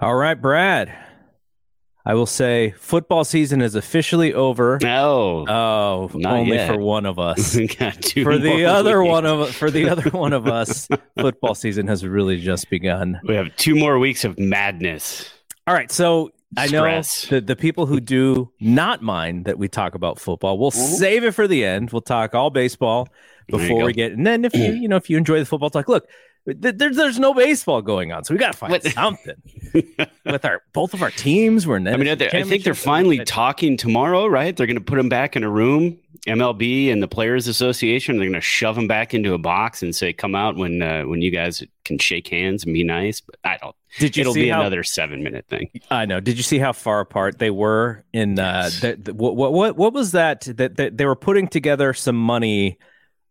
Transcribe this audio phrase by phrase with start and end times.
[0.00, 0.94] All right, Brad.
[2.06, 4.78] I will say football season is officially over.
[4.82, 6.68] No, Oh, Not only yet.
[6.72, 7.52] for one of us.
[8.14, 9.10] For the other weeks.
[9.10, 10.88] one of for the other one of us,
[11.20, 13.20] football season has really just begun.
[13.24, 15.30] we have two more weeks of madness.
[15.66, 16.82] All right, so I know
[17.28, 20.94] the the people who do not mind that we talk about football, we'll Mhm.
[20.96, 21.90] save it for the end.
[21.90, 23.08] We'll talk all baseball
[23.48, 25.88] before we get, and then if you you know if you enjoy the football talk,
[25.88, 26.08] look,
[26.56, 28.84] there's there's no baseball going on, so we got to find What?
[28.84, 29.34] something
[30.24, 31.66] with our both of our teams.
[31.66, 34.56] We're in I mean, I think they're finally talking tomorrow, right?
[34.56, 38.16] They're going to put them back in a room, MLB and the Players Association.
[38.16, 41.02] They're going to shove them back into a box and say, "Come out when uh,
[41.04, 43.74] when you guys can shake hands and be nice." But I don't.
[43.98, 45.70] Did you It'll be how, another seven minute thing.
[45.90, 46.20] I know.
[46.20, 48.80] Did you see how far apart they were in uh Yes.
[48.80, 52.16] the, the, what, what what what was that that, that they were putting together some
[52.16, 52.78] money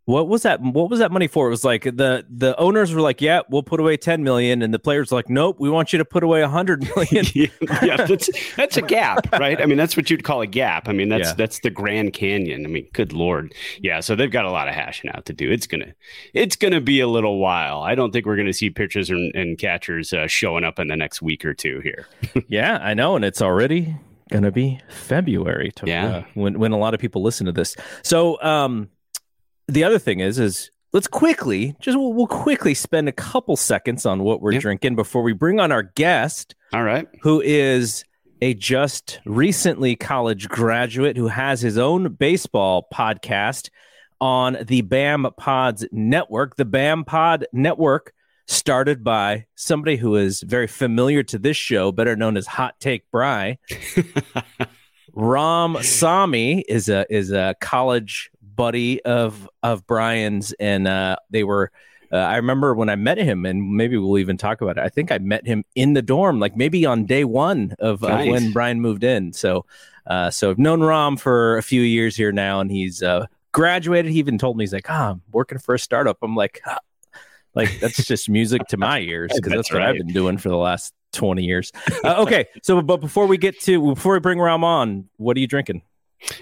[0.08, 1.48] what was that what was that money for?
[1.48, 4.74] It was like the the owners were like, "Yeah, we'll put away 10 million." And
[4.74, 7.26] the players were like, "Nope, we want you to put away 100 million."
[7.84, 9.62] yeah, that's that's a gap, right?
[9.62, 10.88] I mean, that's what you'd call a gap.
[10.88, 11.34] I mean, that's Yeah.
[11.34, 12.66] that's the Grand Canyon.
[12.66, 14.00] I mean, good lord, yeah.
[14.00, 15.52] So they've got a lot of hashing out to do.
[15.52, 15.94] It's gonna
[16.34, 17.81] it's gonna be a little while.
[17.81, 20.96] I don't think we're gonna see pitchers and, and catchers uh, showing up in the
[20.96, 22.08] next week or two here.
[22.48, 23.94] yeah, I know and it's already
[24.30, 26.08] going to be February to, Yeah.
[26.18, 27.76] uh, when when a lot of people listen to this.
[28.03, 28.90] So, um
[29.68, 34.06] the other thing is is let's quickly just we'll, we'll quickly spend a couple seconds
[34.06, 34.62] on what we're Yep.
[34.62, 37.08] drinking before we bring on our guest All right.
[37.22, 38.04] who is
[38.42, 43.70] a just recently college graduate who has his own baseball podcast
[44.22, 46.56] on the BAM Pods network.
[46.56, 48.14] The BAM Pod network
[48.48, 53.09] started by somebody who is very familiar to this show, better known as Hot Take
[53.12, 53.58] Bry.
[55.14, 61.72] Ram Sami is a is a college buddy of of Brian's, and uh, they were.
[62.11, 64.81] Uh, I remember when I met him, and maybe we'll even talk about it.
[64.81, 68.09] I think I met him in the dorm, like maybe on day one of, of
[68.09, 68.31] Nice.
[68.31, 69.33] when Brian moved in.
[69.33, 69.66] So,
[70.05, 74.11] uh, so I've known Ram for a few years here now, and he's uh, graduated.
[74.11, 76.79] He even told me he's like, "Ah, I'm working for a startup." I'm like, "Ah."
[77.57, 80.47] like that's just music to my ears because that's, That's what I've been doing for
[80.50, 81.72] the last twenty years.
[82.03, 85.40] Uh, okay, so but before we get to before we bring Ram on, what are
[85.40, 85.81] you drinking?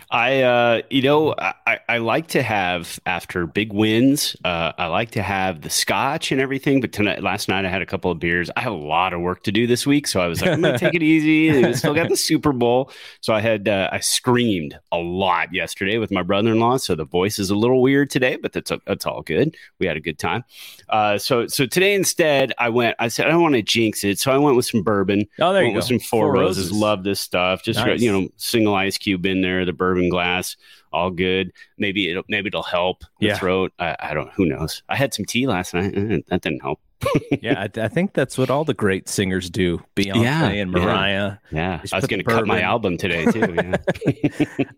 [0.10, 4.36] I, uh, you know, I, I- like to have after big wins.
[4.46, 6.80] Uh, I like to have the scotch and everything.
[6.82, 8.50] But tonight, last night, I had a couple of beers.
[8.56, 10.62] I have a lot of work to do this week, so I was like, I'm
[10.62, 11.50] gonna take it easy.
[11.50, 12.92] And still got the Super Bowl,
[13.22, 16.78] so I had uh, I screamed a lot yesterday with my brother-in-law.
[16.78, 19.56] So the voice is a little weird today, but that's that's all good.
[19.80, 20.44] We had a good time.
[20.90, 22.96] Uh, so so today instead, I went.
[23.00, 25.26] I said I don't want to jinx it, so I went with some bourbon.
[25.40, 25.78] Oh, there you go.
[25.78, 26.72] with some Four, Roses.
[26.72, 27.64] Love this stuff.
[27.64, 28.00] Just Nice.
[28.02, 30.56] you know, single ice cube in there, the bourbon glass,
[30.94, 31.52] all good.
[31.78, 33.38] Maybe it'll maybe it'll help the Yeah.
[33.38, 33.74] throat.
[33.80, 34.32] I, I don't.
[34.34, 34.84] Who knows?
[34.90, 35.94] I had some tea last night.
[35.96, 36.80] Eh, That didn't help.
[37.42, 39.82] yeah, I, I think that's what all the great singers do.
[39.96, 40.72] Beyonce Yeah, and.
[40.72, 41.38] Mariah.
[41.52, 43.54] Yeah, Just I was going to cut my album today too.
[43.56, 43.78] Yeah.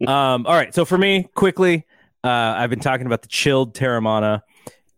[0.07, 1.85] Um, all right, so for me, quickly,
[2.23, 4.41] uh, I've been talking about the chilled Teremana,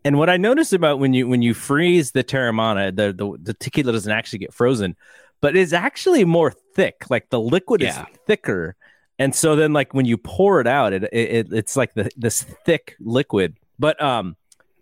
[0.04, 3.54] and what I noticed about when you when you freeze the Teremana, the the, the
[3.54, 4.96] tequila doesn't actually get frozen,
[5.40, 7.04] but it's actually more thick.
[7.10, 8.02] Like the liquid Yeah.
[8.02, 8.76] is thicker,
[9.20, 12.42] and so then like when you pour it out, it, it it's like the this
[12.42, 13.56] thick liquid.
[13.78, 14.34] But um,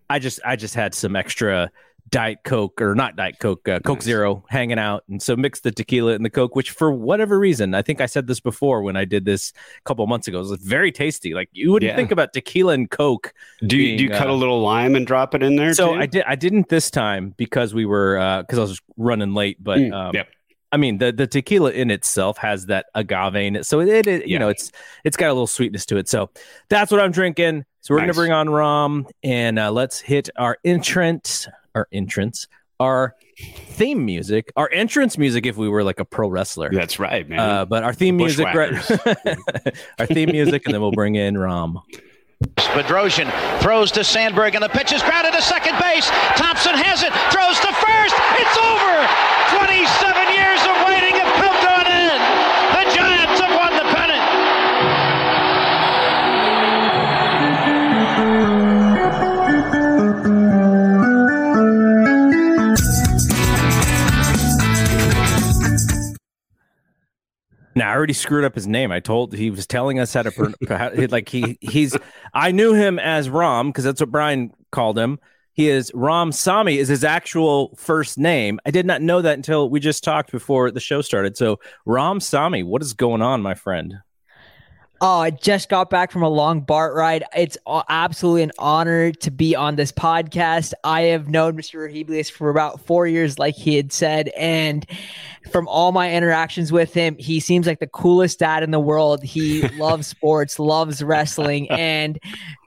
[0.09, 1.71] I just I just had some extra
[2.11, 4.05] diet coke or not diet coke uh, coke Nice.
[4.05, 7.75] zero hanging out and so mixed the tequila and the coke which for whatever reason
[7.75, 10.49] i think i said this before when i did this a couple months ago it
[10.49, 11.97] was very tasty like you wouldn't Yeah.
[11.97, 13.35] think about tequila and coke
[13.67, 15.75] do you, do you Being, cut uh, a little lime and drop it in there?
[15.75, 16.01] so too?
[16.01, 19.63] i did i didn't this time because we were uh because i was running late
[19.63, 20.29] but Mm, um yep.
[20.71, 24.27] I mean, the, the tequila in itself has that agave in it, so it, it
[24.27, 24.39] you Yeah.
[24.39, 24.71] know it's
[25.05, 26.09] it's got a little sweetness to it.
[26.09, 26.31] So
[26.69, 27.65] that's what I'm drinking.
[27.81, 28.09] So we're Nice.
[28.09, 32.47] gonna bring on rum and uh, let's hit our entrance, our entrance,
[32.81, 33.15] our
[33.71, 35.47] theme music, our entrance music.
[35.47, 37.39] If we were like a pro wrestler, That's right, man.
[37.39, 38.73] uh, but our theme music, right?
[39.99, 41.81] Our theme music, and then we'll bring in rum.
[42.57, 43.31] Bedrosian
[43.61, 46.07] throws to Sandberg, and the pitch is grounded to second base.
[46.37, 48.15] Thompson has it, throws to first.
[48.39, 48.95] It's over.
[49.59, 50.28] 27
[67.79, 68.93] Now I already screwed up his name.
[68.93, 71.97] I told he was telling us how to like he he's.
[72.35, 75.19] I knew him as Rom because that's what Brian called him.
[75.53, 78.61] He is Rom Sami is his actual first name.
[78.67, 81.37] I did not know that until we just talked before the show started.
[81.37, 83.95] So Rom Sami, what is going on, my friend?
[85.01, 87.23] Oh, I just got back from a long BART ride.
[87.37, 87.57] It's
[87.89, 90.73] absolutely an honor to be on this podcast.
[90.83, 91.89] I have known Mr.
[91.89, 94.29] Rahiblius for about four years, like he had said.
[94.37, 94.85] And
[95.53, 99.23] from all my interactions with him, he seems like the coolest dad in the world.
[99.23, 101.71] He loves sports, loves wrestling.
[101.71, 102.19] And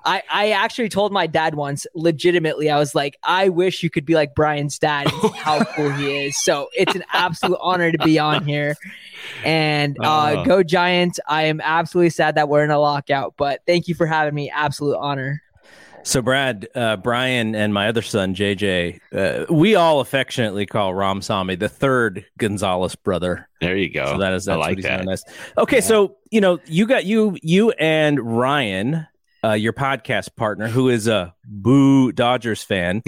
[0.04, 4.06] I, I actually told my dad once, legitimately, I was like, I wish you could
[4.06, 6.42] be like Brian's dad, how cool he is.
[6.44, 8.76] So it's an absolute honor to be on here.
[9.44, 10.46] And uh, oh.
[10.46, 11.20] go Giants.
[11.28, 14.50] I am absolutely sad that we're in a lockout, but thank you for having me.
[14.50, 15.42] Absolute honor.
[16.04, 21.22] So, Brad, uh, Brian, and my other son, JJ, uh, we all affectionately call Ram
[21.22, 23.48] Sami the third Gonzalez brother.
[23.60, 24.06] There you go.
[24.06, 25.06] So that is that's I like what he's that.
[25.06, 25.16] known.
[25.60, 25.82] Okay, yeah.
[25.82, 29.06] so you know, you got you you and Ryan
[29.44, 33.02] uh, your podcast partner, who is a boo Dodgers fan.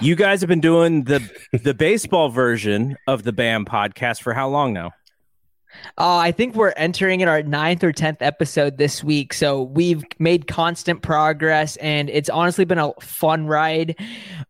[0.00, 4.48] you guys have been doing the the baseball version of the BAM podcast for how
[4.48, 4.92] long now?
[5.98, 10.04] Uh, I think we're entering in our ninth or tenth episode this week, so we've
[10.18, 13.96] made constant progress, and it's honestly been a fun ride.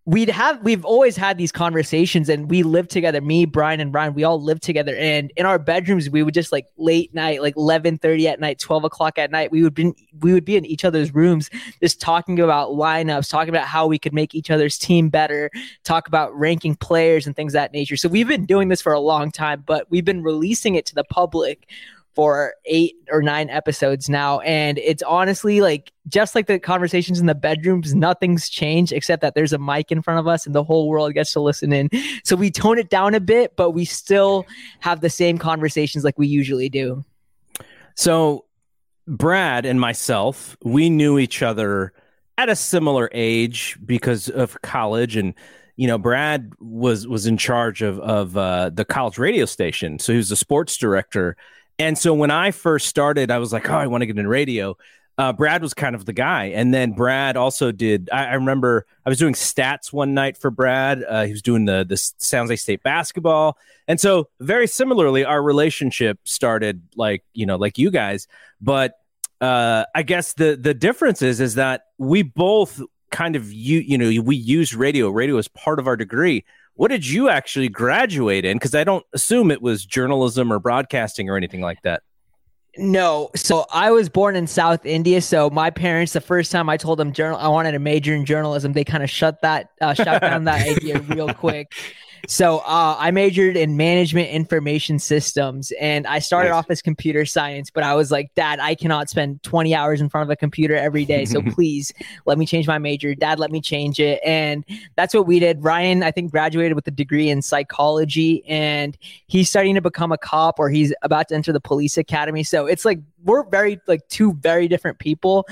[0.07, 3.21] We'd have we've always had these conversations, and we live together.
[3.21, 6.53] Me, Brian, and Brian, we all live together, and in our bedrooms, we would just
[6.53, 9.93] like late night, like eleven thirty at night, twelve o'clock at night, we would be
[10.21, 11.51] we would be in each other's rooms,
[11.83, 15.51] just talking about lineups, talking about how we could make each other's team better,
[15.85, 17.97] talk about ranking players and things that nature.
[17.97, 20.95] So we've been doing this for a long time, but we've been releasing it to
[20.95, 21.69] the public
[22.15, 24.41] for eight or nine episodes now.
[24.41, 29.35] And it's honestly like just like the conversations in the bedrooms, nothing's changed except that
[29.35, 31.89] there's a mic in front of us and the whole world gets to listen in.
[32.25, 34.47] So we tone it down a bit, but we still
[34.81, 37.05] have the same conversations like we usually do.
[37.95, 38.45] So
[39.07, 41.93] Brad and myself, we knew each other
[42.39, 45.35] at a similar age because of college and
[45.81, 50.13] you know, Brad was was in charge of of uh, the college radio station, so
[50.13, 51.39] he was the sports director.
[51.79, 54.29] And so when I first started, I was like, oh, I want to get in
[54.29, 54.77] radio.
[55.17, 58.11] Uh, Brad was kind of the guy, and then Brad also did.
[58.13, 61.03] I, I remember I was doing stats one night for Brad.
[61.03, 61.97] Uh, he was doing the the
[62.37, 63.57] Jose State basketball,
[63.89, 68.29] and so very similarly, our relationship started like you know like you guys.
[68.61, 68.99] But
[69.41, 73.99] uh, I guess the the difference is is that we both kind of you you
[73.99, 76.45] know we use radio radio is part of our degree.
[76.75, 78.57] What did you actually graduate in?
[78.57, 82.03] Because i don't assume it was journalism or broadcasting or anything like that.
[82.77, 83.31] No.
[83.37, 85.21] So i was born in south india.
[85.21, 88.25] So my parents the first time i told them journal i wanted a major in
[88.25, 91.73] journalism they kind of shut that uh, shut down that idea real quick
[92.27, 96.59] so uh, I majored in management information systems, and I started nice.
[96.59, 97.71] off as computer science.
[97.71, 100.75] But I was like, Dad, I cannot spend 20 hours in front of a computer
[100.75, 101.25] every day.
[101.25, 101.93] So please
[102.27, 103.15] let me change my major.
[103.15, 104.65] Dad, let me change it, and
[104.97, 105.63] that's what we did.
[105.63, 108.97] Ryan, I think, graduated with a degree in psychology, and
[109.27, 112.43] he's starting to become a cop, or he's about to enter the police academy.
[112.43, 115.47] So it's like we're very like two very different people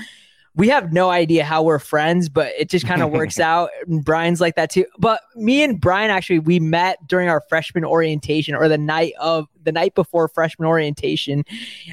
[0.59, 3.69] we have no idea how we're friends, but it just kind of works out.
[3.87, 4.85] And Brian's like that too.
[4.97, 9.47] But me and Brian actually we met during our freshman orientation or the night of
[9.63, 11.45] the night before freshman orientation.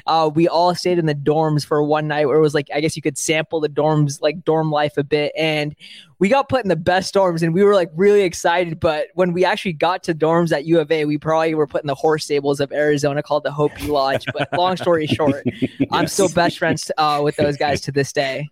[0.05, 2.81] Uh, we all stayed in the dorms for one night where it was like I
[2.81, 5.73] guess you could sample the dorms like dorm life a bit and
[6.19, 8.81] we got put in the best dorms and we were like really excited.
[8.81, 11.83] But when we actually got to dorms at U of A, we probably were put
[11.83, 14.25] in the horse stables of Arizona called the Hopi Lodge.
[14.33, 15.71] But long story short, yes.
[15.91, 18.49] I'm still best friends uh, with those guys to this day.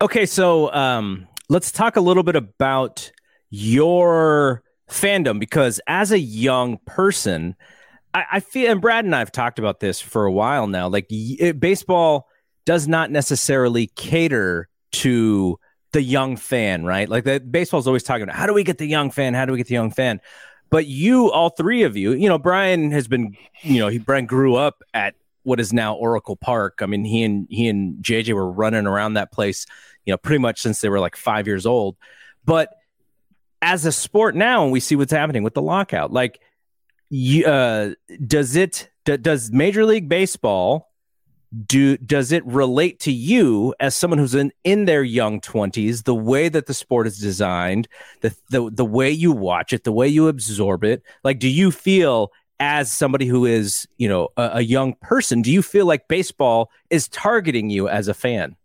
[0.00, 3.10] Okay, so um, let's talk a little bit about
[3.50, 7.56] your fandom because as a young person,
[8.12, 10.88] I, I feel, and Brad and I have talked about this for a while now.
[10.88, 12.28] Like it, baseball
[12.64, 15.58] does not necessarily cater to
[15.92, 17.08] the young fan, right?
[17.08, 19.34] Like that baseball's always talking about how do we get the young fan?
[19.34, 20.20] How do we get the young fan?
[20.68, 24.26] But you, all three of you, you know, Brian has been, you know, he Brian
[24.26, 25.14] grew up at
[25.46, 26.80] what is now Oracle Park.
[26.82, 29.64] I mean, he and he and JJ were running around that place,
[30.04, 31.96] you know, pretty much since they were like five years old.
[32.44, 32.70] But
[33.62, 36.40] as a sport now, and we see what's happening with the lockout, like,
[37.10, 37.92] you, uh,
[38.26, 40.90] does it d- does Major League Baseball
[41.64, 46.14] do does it relate to you as someone who's in in their young 20s the
[46.14, 47.86] way that the sport is designed
[48.20, 51.70] the the, the way you watch it the way you absorb it like do you
[51.70, 56.08] feel as somebody who is, you know, a, a, young person, do you feel like
[56.08, 58.56] baseball is targeting you as a fan?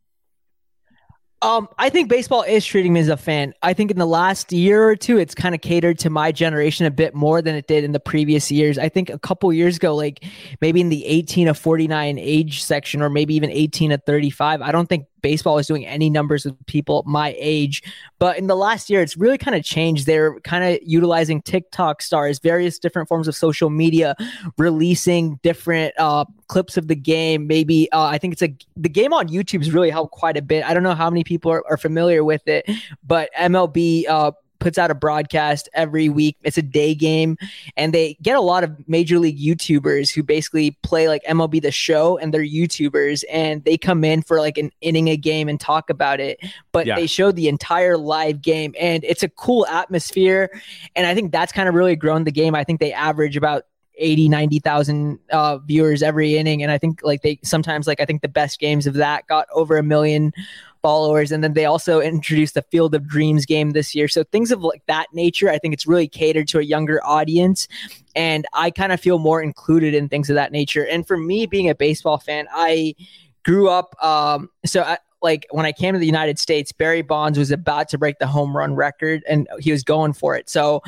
[1.44, 3.54] Um, I think baseball is treating me as a fan.
[3.64, 6.86] I think in the last year or two, it's kind of catered to my generation
[6.86, 8.78] a bit more than it did in the previous years.
[8.78, 10.24] I think a couple years ago, like
[10.62, 14.72] maybe in the 18 to 49 age section, or maybe even 18 to 35, I
[14.72, 17.84] don't think baseball is doing any numbers with people my age.
[18.20, 20.06] But in the last year, it's really kind of changed.
[20.06, 24.16] They're kind of utilizing TikTok stars, various different forms of social media,
[24.58, 27.48] releasing different uh, clips of the game.
[27.48, 30.42] Maybe uh, I think it's a the game on YouTube has really helped quite a
[30.42, 30.64] bit.
[30.64, 32.70] I don't know how many people are, are familiar with it,
[33.06, 36.38] but MLB uh, puts out a broadcast every week.
[36.44, 37.38] It's a day game,
[37.76, 41.72] and they get a lot of major league YouTubers who basically play like MLB the
[41.72, 45.60] show, and they're YouTubers, and they come in for like an inning a game and
[45.60, 46.40] talk about it.
[46.72, 46.96] But yeah.
[46.96, 50.50] they show the entire live game, and it's a cool atmosphere.
[50.96, 52.56] And I think that's kind of really grown the game.
[52.56, 53.64] I think they average about
[53.98, 58.22] 80 90,000 uh, viewers every inning and I think like they sometimes like I think
[58.22, 60.34] the best games of that got over a million
[60.82, 61.32] followers.
[61.32, 64.08] And then they also introduced the Field of Dreams game this year.
[64.08, 67.68] So things of like that nature, I think it's really catered to a younger audience.
[68.16, 70.86] And I kind of feel more included in things of that nature.
[70.86, 72.96] And for me, being a baseball fan, I
[73.44, 73.96] grew up.
[74.04, 77.90] Um, so I, like when I came to the United States, Barry Bonds was about
[77.90, 80.50] to break the home run record and he was going for it.
[80.50, 80.82] So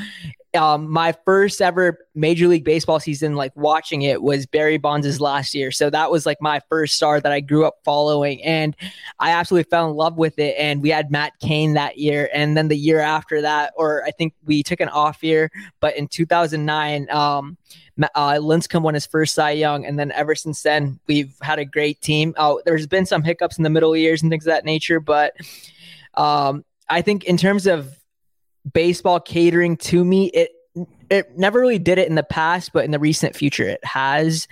[0.56, 5.56] um, my first ever Major League Baseball season, like watching it, was Barry Bonds' last
[5.56, 5.72] year.
[5.72, 8.76] So that was like my first star that I grew up following, and
[9.20, 10.56] I absolutely fell in love with it.
[10.58, 14.12] And we had Matt Cain that year, and then the year after that, or I
[14.12, 17.58] think we took an off year, but in 2009, um,
[18.16, 21.66] uh, Lincecum won his first Cy Young, and then ever since then, we've had a
[21.66, 22.34] great team.
[22.38, 25.34] Oh, there's been some hiccups in the middle years and things of that nature, but
[26.14, 27.98] um, I think in terms of
[28.72, 30.27] baseball catering to me.
[30.27, 30.51] It
[31.10, 34.48] it never really did it in the past, but in the recent future it has.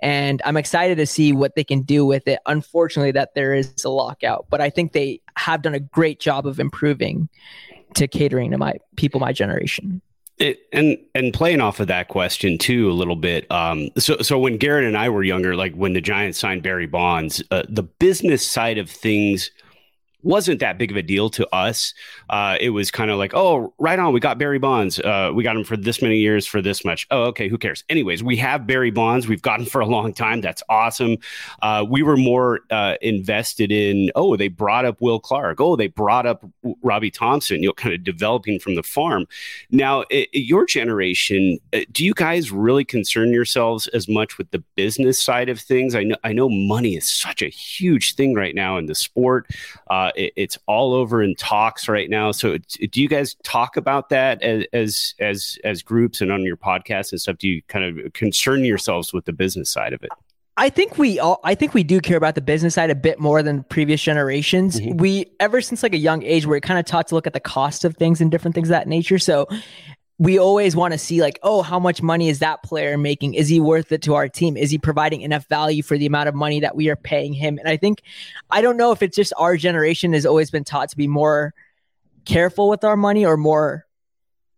[0.00, 2.38] And I'm excited to see what they can do with it.
[2.46, 6.46] Unfortunately, that there is a lockout, but I think they have done a great job
[6.46, 7.28] of improving
[7.94, 10.00] to catering to my people, my generation.
[10.38, 13.50] It, and and playing off of that question too a little bit.
[13.50, 16.86] Um, so so when Garrett and I were younger, like when the Giants signed Barry
[16.86, 19.50] Bonds, uh, the business side of things
[20.26, 21.94] wasn't that big of a deal to us.
[22.28, 24.98] Uh, it was kind of like, oh, right on, we got Barry Bonds.
[24.98, 27.06] Uh, we got him for this many years for this much.
[27.12, 27.84] Oh, okay, who cares?
[27.88, 29.28] Anyways, we have Barry Bonds.
[29.28, 30.40] We've gotten for a long time.
[30.40, 31.16] That's awesome.
[31.62, 35.60] Uh, we were more uh, invested in, oh, they brought up Will Clark.
[35.60, 36.44] Oh, they brought up
[36.82, 39.26] Robbie Thompson, you know, kind of developing from the farm.
[39.70, 44.58] Now, it, your generation, uh, do you guys really concern yourselves as much with the
[44.74, 45.94] business side of things?
[45.94, 49.46] I know, I know money is such a huge thing right now in the sport.
[50.16, 52.32] It, it's all over in talks right now.
[52.32, 56.56] So, do you guys talk about that as as as, as groups and on your
[56.56, 57.38] podcast and stuff?
[57.38, 60.10] Do you kind of concern yourselves with the business side of it?
[60.58, 63.20] I think we all I think we do care about the business side a bit
[63.20, 64.80] more than previous generations.
[64.80, 64.96] Mm-hmm.
[64.96, 67.40] We ever since like a young age we're kind of taught to look at the
[67.40, 69.18] cost of things and different things that nature.
[69.18, 69.48] So
[70.18, 73.34] we always want to see like, oh, how much money is that player making?
[73.34, 74.56] Is he worth it to our team?
[74.56, 77.58] Is he providing enough value for the amount of money that we are paying him?
[77.58, 78.02] And I think
[78.50, 81.52] I don't know if it's just our generation has always been taught to be more
[82.24, 83.86] careful with our money or more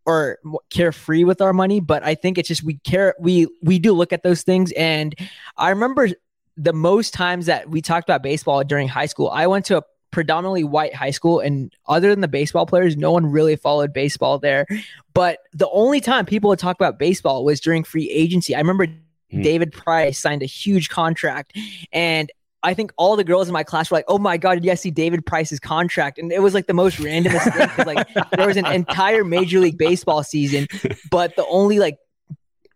[0.07, 0.39] or
[0.71, 4.13] carefree with our money, but I think it's just we care we we do look
[4.13, 5.15] at those things and
[5.57, 6.09] I remember
[6.57, 9.83] the most times that we talked about baseball during high school, I went to a
[10.11, 14.39] predominantly white high school and other than the baseball players no one really followed baseball
[14.39, 14.67] there
[15.15, 18.87] but the only time people would talk about baseball was during free agency i remember
[18.87, 19.43] mm.
[19.43, 21.57] david price signed a huge contract
[21.93, 22.31] and
[22.63, 24.71] I think all the girls in my class were like, "Oh my god, did you
[24.71, 28.49] guys see David Price's contract?" And it was like the most randomest thing like there
[28.49, 30.67] was an entire Major League Baseball season,
[31.09, 31.99] but the only like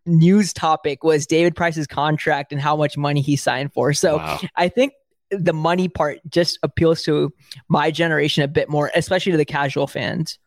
[0.07, 3.93] news topic was David Price's contract and how much money he signed for.
[3.93, 4.41] So wow.
[4.57, 4.93] I think
[5.33, 7.33] the money part just appeals to
[7.69, 10.39] my generation a bit more, especially to the casual fans.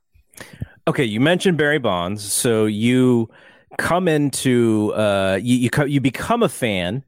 [0.88, 3.30] Okay, you mentioned Barry Bonds, so you
[3.78, 7.04] come into uh, you you, co- you become a fan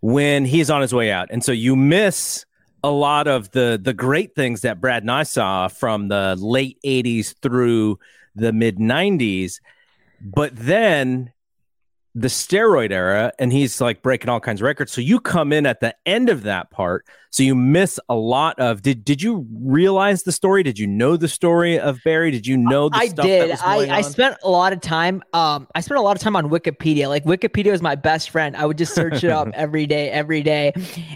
[0.00, 2.44] when he's on his way out, and so you miss
[2.82, 6.78] a lot of the the great things that Brad and I saw from the late
[6.84, 7.98] '80s through
[8.34, 9.60] the mid '90s.
[10.20, 11.32] But then
[12.14, 14.92] the steroid era and he's like breaking all kinds of records.
[14.92, 18.60] So you come in at the end of that part so you miss a lot
[18.60, 20.62] of did did you realize the story?
[20.62, 22.30] Did you know the story of barry?
[22.30, 23.52] Did you know the i did.
[23.52, 26.50] I, I spent a lot of time um i spent a lot of time on
[26.50, 27.08] wikipedia.
[27.08, 28.54] Like wikipedia was my best friend.
[28.54, 30.74] I would just search it up every day every day.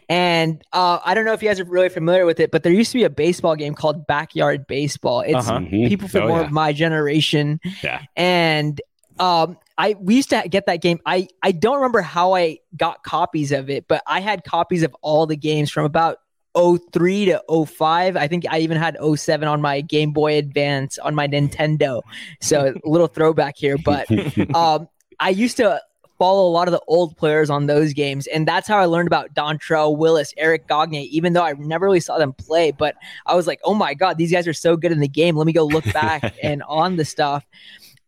[0.09, 2.73] And uh i don't know if you guys are really familiar with it but there
[2.73, 5.21] used to be a baseball game called backyard baseball.
[5.21, 5.67] It's uh-huh.
[5.69, 6.47] people from oh, more yeah.
[6.47, 7.61] of my generation.
[7.83, 8.01] Yeah.
[8.17, 8.81] And
[9.19, 11.01] um I we used to get that game.
[11.07, 14.95] I I don't remember how I got copies of it, but I had copies of
[15.03, 16.19] all the games from about
[16.57, 18.17] 03 to 05.
[18.17, 22.03] I think I even had 07 on my Game Boy Advance on my Nintendo.
[22.41, 24.07] So a little throwback here, but
[24.55, 24.89] um
[25.21, 25.81] I used to
[26.19, 29.07] follow a lot of the old players on those games, and that's how I learned
[29.07, 31.05] about Dontrelle Willis, Eric Gagne.
[31.05, 34.17] Even though I never really saw them play, but I was like, oh my god,
[34.17, 35.37] these guys are so good in the game.
[35.37, 37.45] Let me go look back and on the stuff.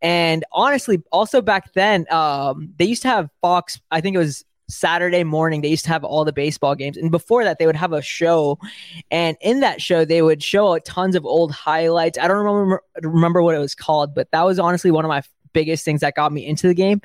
[0.01, 3.79] And honestly, also back then, um, they used to have Fox.
[3.91, 5.61] I think it was Saturday morning.
[5.61, 8.01] They used to have all the baseball games, and before that, they would have a
[8.01, 8.59] show,
[9.11, 12.17] and in that show, they would show tons of old highlights.
[12.17, 15.23] I don't remember remember what it was called, but that was honestly one of my
[15.53, 17.01] biggest things that got me into the game.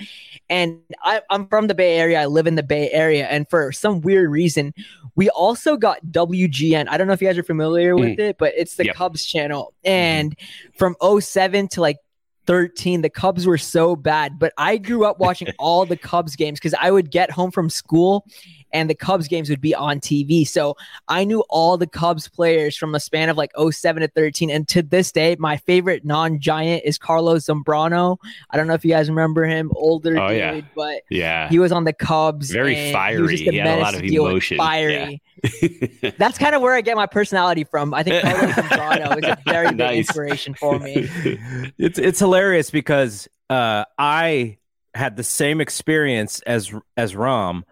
[0.49, 2.21] And I, I'm from the Bay Area.
[2.21, 3.27] I live in the Bay Area.
[3.27, 4.75] And for some weird reason,
[5.17, 6.87] we also got WGN.
[6.89, 8.31] I don't know if you guys are familiar with mm.
[8.31, 8.97] it, but it's the yep.
[8.97, 9.73] Cubs channel.
[9.85, 10.95] And mm-hmm.
[10.95, 11.99] from 07 to like
[12.47, 16.59] 13 the cubs were so bad but i grew up watching all the cubs games
[16.59, 18.27] because i would get home from school
[18.75, 20.77] and the cubs games would be on tv so
[21.09, 24.69] i knew all the cubs players from a span of like 07 to 13 and
[24.69, 28.19] to this day my favorite non-giant is carlos zambrano.
[28.51, 30.61] I don't know if you guys remember him older oh, dude yeah.
[30.75, 31.49] but yeah.
[31.49, 33.37] he was on the cubs very fiery.
[33.37, 34.59] he, he had a lot of emotion.
[34.59, 35.23] fiery.
[35.43, 36.11] Yeah.
[36.19, 37.95] that's kind of where i get my personality from.
[37.95, 39.91] I think carlos zambrano is a very nice.
[39.91, 41.09] big inspiration for me.
[41.79, 44.59] It's it's hilarious because uh, I
[44.95, 47.65] had the same experience as as Ram,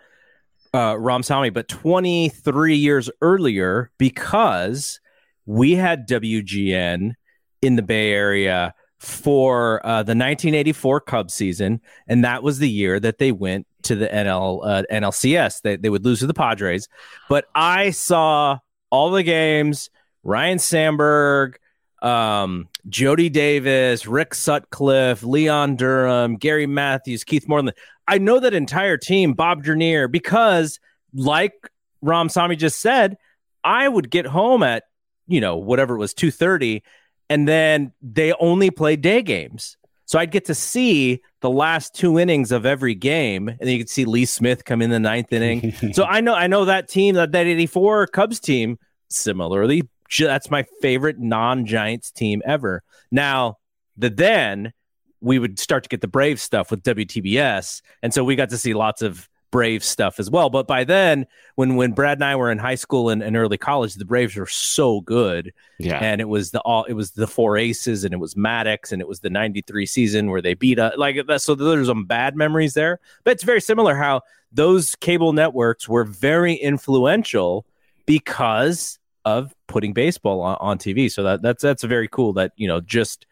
[0.74, 5.00] uh, Ram Sami, but 23 years earlier because
[5.46, 7.12] we had WGN
[7.60, 13.00] in the Bay Area for uh, the 1984 Cubs season, and that was the year
[13.00, 15.62] that they went to the NL uh, NLCS.
[15.62, 16.88] They they would lose to the Padres,
[17.28, 18.58] but I saw
[18.90, 19.90] all the games.
[20.24, 21.58] Ryne Sandberg,
[22.00, 27.76] um, Jody Davis, Rick Sutcliffe, Leon Durham, Gary Matthews, Keith Moreland.
[28.08, 30.80] I know that entire team, Bob Dernier, because
[31.14, 31.52] like
[32.00, 33.16] Ram Sami just said,
[33.64, 34.84] I would get home at,
[35.26, 36.82] you know, whatever it was, 2.30,
[37.30, 39.76] and then they only play day games.
[40.04, 43.78] So I'd get to see the last two innings of every game, and then you
[43.78, 45.72] could see Lee Smith come in the ninth inning.
[45.92, 48.78] so I know I know that team, that, that 84 Cubs team,
[49.08, 49.82] similarly
[50.18, 52.82] that's my favorite non-Giants team ever.
[53.10, 53.58] Now,
[53.96, 54.72] the then
[55.22, 58.58] we would start to get the Brave stuff with WTBS, and so we got to
[58.58, 60.48] see lots of Brave stuff as well.
[60.48, 61.26] But by then,
[61.56, 64.34] when when Brad and I were in high school and, and early college, the Braves
[64.34, 65.52] were so good.
[65.78, 65.98] Yeah.
[65.98, 69.02] And it was the all it was the four aces and it was Maddux and
[69.02, 71.42] it was the 93 season where they beat us like that.
[71.42, 72.98] So there's some bad memories there.
[73.24, 77.66] But it's very similar how those cable networks were very influential
[78.06, 81.12] because of putting baseball on, on TV.
[81.12, 83.26] So that that's that's very cool that you know just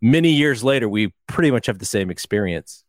[0.00, 2.84] many years later we pretty much have the same experience.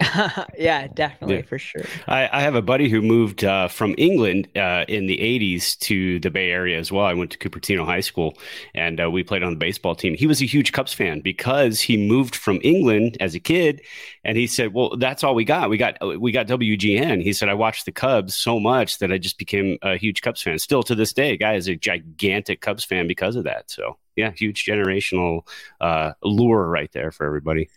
[0.58, 1.42] yeah, definitely yeah.
[1.42, 1.84] for sure.
[2.08, 6.18] I, I, have a buddy who moved uh, from England uh, in the '80s to
[6.18, 7.04] the Bay Area as well.
[7.04, 8.36] I went to Cupertino High School,
[8.74, 10.14] and uh, we played on the baseball team.
[10.14, 13.82] He was a huge Cubs fan because he moved from England as a kid,
[14.24, 15.70] and he said, "Well, that's all we got.
[15.70, 19.18] We got we got WGN." He said, "I watched the Cubs so much that I
[19.18, 20.58] just became a huge Cubs fan.
[20.58, 23.70] Still to this day, guy is a gigantic Cubs fan because of that.
[23.70, 25.46] So, yeah, huge generational
[25.80, 27.68] uh, lure right there for everybody."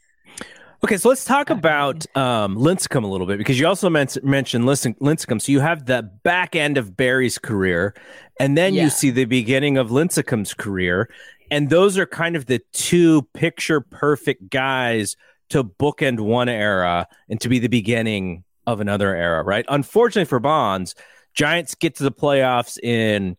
[0.83, 4.65] Okay, so let's talk about um, Lincecum a little bit because you also men- mentioned
[4.65, 5.41] Lincecum.
[5.41, 7.95] So you have the back end of Barry's career,
[8.39, 8.83] and then yeah.
[8.83, 11.09] you see the beginning of Lincecum's career,
[11.49, 15.15] and those are kind of the two picture perfect guys
[15.49, 19.65] to bookend one era and to be the beginning of another era, right?
[19.69, 20.93] Unfortunately for Bonds,
[21.33, 23.35] Giants get to the playoffs in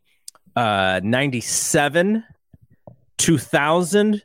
[0.56, 2.24] uh, 97,
[3.18, 4.22] 2000,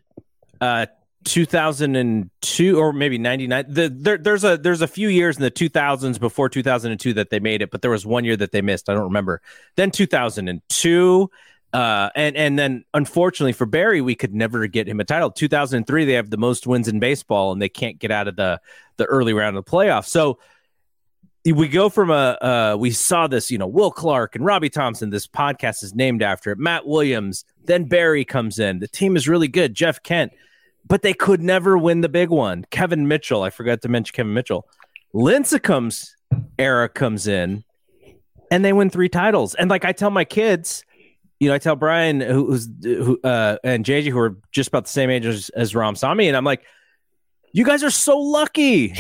[0.62, 0.86] uh,
[1.24, 6.20] 2002 or maybe 99 the, there, there's a there's a few years in the 2000s
[6.20, 8.94] before 2002 that they made it but there was one year that they missed i
[8.94, 9.42] don't remember
[9.76, 11.30] then 2002
[11.74, 15.32] uh, and and then unfortunately for Barry, we could never get him a title.
[15.32, 18.62] 2003, they have the most wins in baseball, and they can't get out of the
[18.98, 20.06] the early round of the playoffs.
[20.06, 20.38] So
[21.46, 25.10] we go from a uh, we saw this, you know, Will Clark and Robbie Thompson.
[25.10, 26.60] This podcast is named after it.
[26.60, 27.44] Matt Williams.
[27.66, 28.80] Then Barry comes in.
[28.80, 29.74] The team is really good.
[29.74, 30.32] Jeff Kent
[30.86, 32.66] but they could never win the big one.
[32.70, 34.68] Kevin Mitchell, I forgot to mention Kevin Mitchell.
[35.14, 36.16] Lincecum's
[36.58, 37.64] era comes in
[38.52, 39.56] and they win three titles.
[39.56, 40.84] And like I tell my kids,
[41.40, 44.92] you know, I tell Brian who's who uh, and JJ who are just about the
[44.92, 46.64] same age as, as Ram Sami, and I'm like,
[47.52, 48.94] you guys are so lucky.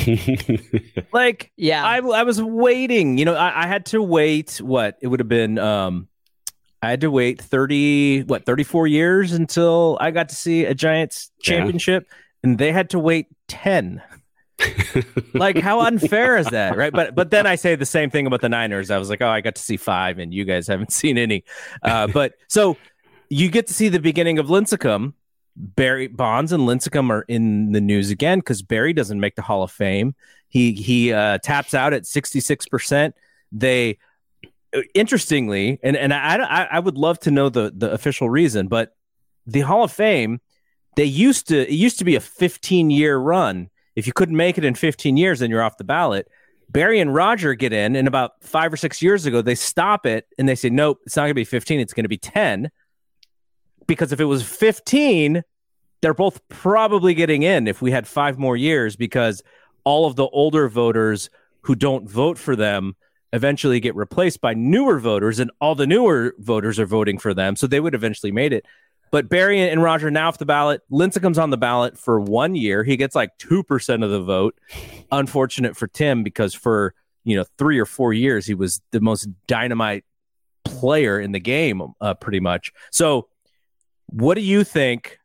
[1.13, 3.17] like, yeah, I, I was waiting.
[3.17, 4.60] You know, I, I had to wait.
[4.60, 6.08] What it would have been um
[6.84, 11.32] I had to wait 30, what, 34 years until I got to see a Giants
[11.41, 12.15] championship, yeah.
[12.43, 14.02] and they had to wait 10.
[15.34, 18.39] like how unfair is that right but but then i say the same thing about
[18.39, 20.91] the niners i was like oh i got to see five and you guys haven't
[20.93, 21.43] seen any
[21.82, 22.78] uh, but so
[23.30, 25.13] you get to see the beginning of lincecum
[25.56, 29.63] Barry Bonds and Lincecum are in the news again because Barry doesn't make the Hall
[29.63, 30.15] of Fame.
[30.48, 33.15] He he uh, taps out at sixty six percent.
[33.52, 34.00] They
[34.94, 38.96] interestingly, and and I, I I would love to know the the official reason, but
[39.46, 40.40] the Hall of Fame
[40.96, 43.70] they used to it used to be a fifteen year run.
[43.96, 46.28] If you couldn't make it in fifteen years, then you're off the ballot.
[46.70, 50.26] Barry and Roger get in, and about five or six years ago, they stop it
[50.38, 52.72] and they say, nope, it's not going to be 15, it's going to be 10.
[53.86, 55.44] Because if it was 15,
[56.02, 59.44] they're both probably getting in if we had five more years, because
[59.84, 61.30] all of the older voters
[61.62, 62.96] who don't vote for them
[63.34, 67.58] eventually get replaced by newer voters, and all the newer voters are voting for them.
[67.58, 68.65] So they would eventually made it.
[69.12, 70.82] But Barry and Roger now off the ballot.
[70.89, 72.84] Lincecum's on the ballot for one year.
[72.84, 74.58] He gets like 2% of the vote.
[75.12, 79.28] Unfortunate for Tim because for, you know, three or four years, he was the most
[79.46, 80.06] dynamite
[80.63, 82.72] player in the game, uh, pretty much.
[82.91, 83.28] So
[84.08, 85.19] what do you think?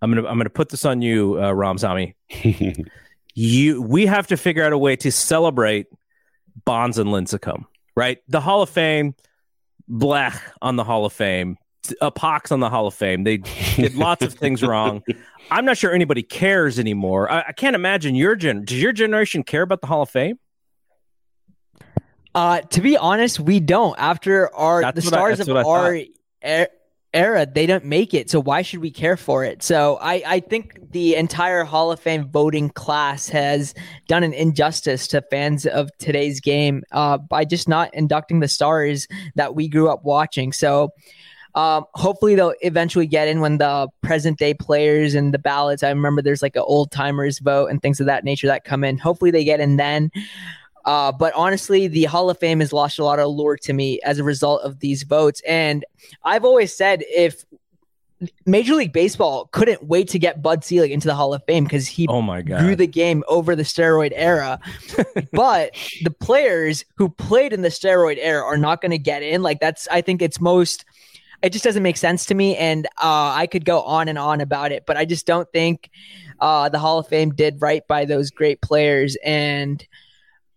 [0.00, 2.14] I'm going to, I'm to put this on you, uh, Ramsami.
[3.34, 5.88] you, we have to figure out a way to celebrate
[6.64, 7.64] Bonds and Lincecum,
[7.94, 8.18] right?
[8.28, 9.14] The Hall of Fame,
[9.88, 11.58] black on the Hall of Fame
[12.00, 13.24] a pox on the Hall of Fame.
[13.24, 15.02] They did lots of things wrong.
[15.50, 17.30] I'm not sure anybody cares anymore.
[17.30, 18.64] I, I, can't imagine your gen.
[18.64, 20.38] Does your generation care about the Hall of Fame?
[22.34, 23.98] Uh, to be honest, we don't.
[23.98, 25.98] After our that's the stars I, of our
[27.16, 28.30] era, they don't make it.
[28.30, 29.62] So why should we care for it?
[29.62, 33.74] So I, I think the entire Hall of Fame voting class has
[34.06, 39.08] done an injustice to fans of today's game uh, by just not inducting the stars
[39.34, 40.52] that we grew up watching.
[40.52, 40.90] So
[41.54, 45.82] um, hopefully they'll eventually get in when the present day players and the ballots.
[45.82, 48.84] I remember there's like an old timers vote and things of that nature that come
[48.84, 48.98] in.
[48.98, 50.10] Hopefully they get in then.
[50.86, 54.00] Uh, but honestly, the Hall of Fame has lost a lot of allure to me
[54.04, 55.42] as a result of these votes.
[55.46, 55.84] And
[56.22, 57.44] I've always said if
[58.46, 61.86] Major League Baseball couldn't wait to get Bud Selig into the Hall of Fame because
[61.86, 62.60] he oh my God.
[62.60, 64.58] grew the game over the steroid era.
[65.32, 69.42] but the players who played in the steroid era are not going to get in.
[69.42, 70.84] Like that's, I think it's most
[71.42, 72.56] it just doesn't make sense to me.
[72.56, 75.90] And uh, I could go on and on about it, but I just don't think
[76.40, 79.16] uh, the Hall of Fame did right by those great players.
[79.24, 79.86] And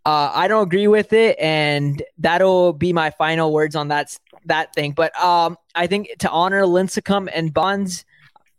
[0.05, 1.37] uh, I don't agree with it.
[1.39, 4.93] And that'll be my final words on that that thing.
[4.93, 8.05] But um, I think to honor Lincecum and Bonds,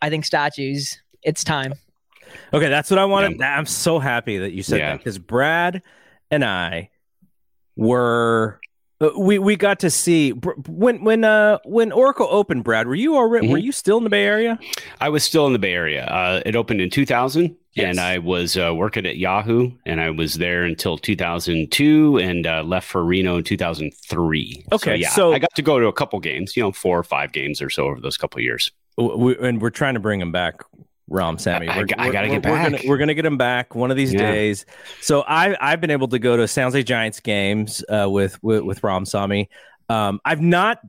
[0.03, 1.01] I think statues.
[1.23, 1.75] It's time.
[2.53, 3.39] Okay, that's what I wanted.
[3.39, 3.59] Yeah.
[3.59, 4.91] I'm so happy that you said yeah.
[4.91, 5.83] that because Brad
[6.31, 6.91] and I
[7.77, 8.61] were
[9.01, 12.65] uh, we we got to see when when uh when Oracle opened.
[12.65, 13.53] Brad, were you already mm-hmm.
[13.53, 14.59] were you still in the Bay Area?
[15.01, 16.05] I was still in the Bay Area.
[16.05, 17.87] Uh, it opened in 2000, yes.
[17.87, 22.63] and I was uh, working at Yahoo, and I was there until 2002, and uh,
[22.63, 24.67] left for Reno in 2003.
[24.73, 26.99] Okay, so, yeah, so I got to go to a couple games, you know, four
[26.99, 28.71] or five games or so over those couple years.
[28.97, 30.63] We, and we're trying to bring him back
[31.11, 31.69] Ram Sammy.
[31.69, 32.53] I, I, I got to get back.
[32.53, 34.31] We're gonna, we're gonna, get him back one of these yeah.
[34.31, 34.65] days.
[35.01, 38.63] So I I've been able to go to San Jose Giants games uh, with, with
[38.63, 39.51] with Ram Sami.
[39.89, 40.81] Um, I've not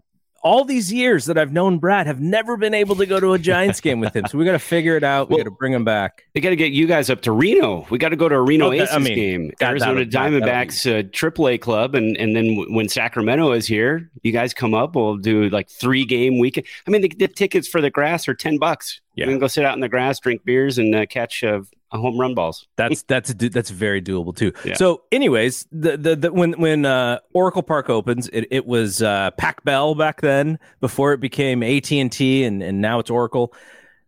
[0.44, 3.40] all these years that I've known Brad have never been able to go to a
[3.40, 4.26] Giants game with him.
[4.28, 5.30] So we got to figure it out.
[5.30, 6.26] We well, got to bring him back.
[6.34, 7.86] We got to get you guys up to Reno.
[7.90, 10.10] We got to go to a Reno oh, Aces I mean, game, that, Arizona that,
[10.10, 14.74] Diamondbacks uh, AAA club, and and then w- when Sacramento is here, you guys come
[14.74, 14.96] up.
[14.96, 16.66] We'll do like three game weekend.
[16.88, 19.02] I mean, the, the tickets for the grass are ten bucks.
[19.16, 19.28] Yeah.
[19.28, 21.62] We can go sit out in the grass, drink beers, and uh, catch uh,
[21.98, 22.68] home run balls.
[22.76, 24.54] That's that's that's very doable too.
[24.64, 24.76] Yeah.
[24.76, 29.32] So, anyways, the, the, the when when uh, Oracle Park opens, it, it was uh,
[29.32, 33.54] Pac Bell back then before it became AT and T, and and now it's Oracle.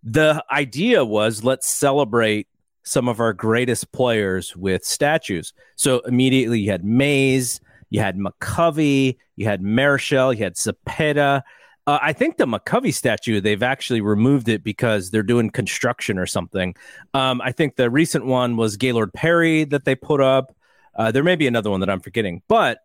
[0.04, 2.48] The idea was let's celebrate
[2.84, 5.54] some of our greatest players with statues.
[5.76, 11.44] So immediately you had Mays, you had McCovey, you had Marichal, you had Cepeda
[11.86, 16.26] uh, I think the McCovey statue, they've actually removed it because they're doing construction or
[16.26, 16.76] something.
[17.14, 20.56] Um, I think the recent one was Gaylord Perry that they put up.
[20.96, 22.80] Uh, there may be another one that I'm forgetting, but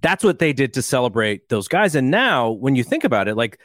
[0.00, 1.94] that's what they did to celebrate those guys.
[1.94, 3.60] And now, when you think about it, like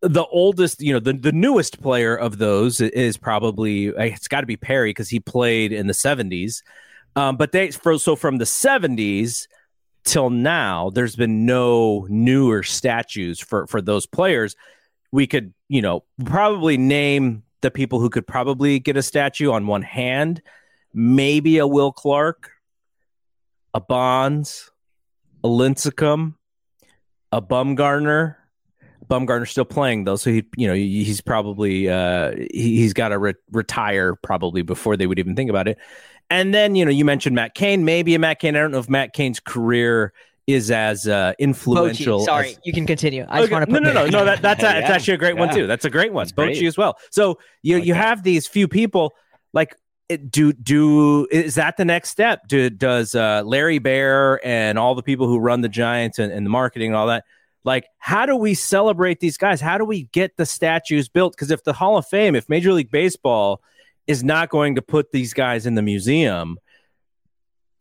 [0.00, 4.46] the oldest, you know, the, the newest player of those is probably, it's got to
[4.46, 6.62] be Perry because he played in the 70s.
[7.14, 9.46] Um, but they, for, so from the 70s,
[10.08, 14.56] till now, there's been no newer statues for for those players.
[15.12, 19.66] We could, you know, probably name the people who could probably get a statue on
[19.66, 20.42] one hand.
[20.94, 22.50] Maybe a Will Clark,
[23.74, 24.70] a Bonds,
[25.44, 26.34] a Lincecum,
[27.30, 28.36] a Bumgarner.
[29.10, 33.18] Bumgarner's still playing though, so he, you know, he's probably uh, he, has got to
[33.18, 35.78] re- retire probably before they would even think about it.
[36.30, 38.54] And then, you know, you mentioned Matt Cain, maybe a Matt Cain.
[38.54, 40.12] I don't know if Matt Cain's career
[40.46, 42.20] is as uh, influential.
[42.20, 43.26] Bochy, sorry, as, you can continue.
[43.28, 44.24] I just Okay, want to no, put no, no, no.
[44.24, 45.66] That, that's, Yeah, that's actually a great one too.
[45.66, 46.26] That's a great one.
[46.34, 46.56] Great.
[46.56, 46.96] Bochy as well.
[47.10, 49.14] So you you have these few people
[49.52, 49.76] like
[50.30, 52.48] do do is that the next step?
[52.48, 56.46] Do does uh, Larry Baer and all the people who run the Giants and, and
[56.46, 57.24] the marketing and all that?
[57.64, 59.60] Like, how do we celebrate these guys?
[59.60, 61.34] How do we get the statues built?
[61.34, 63.60] Because if the Hall of Fame, if Major League Baseball
[64.08, 66.58] is not going to put these guys in the museum,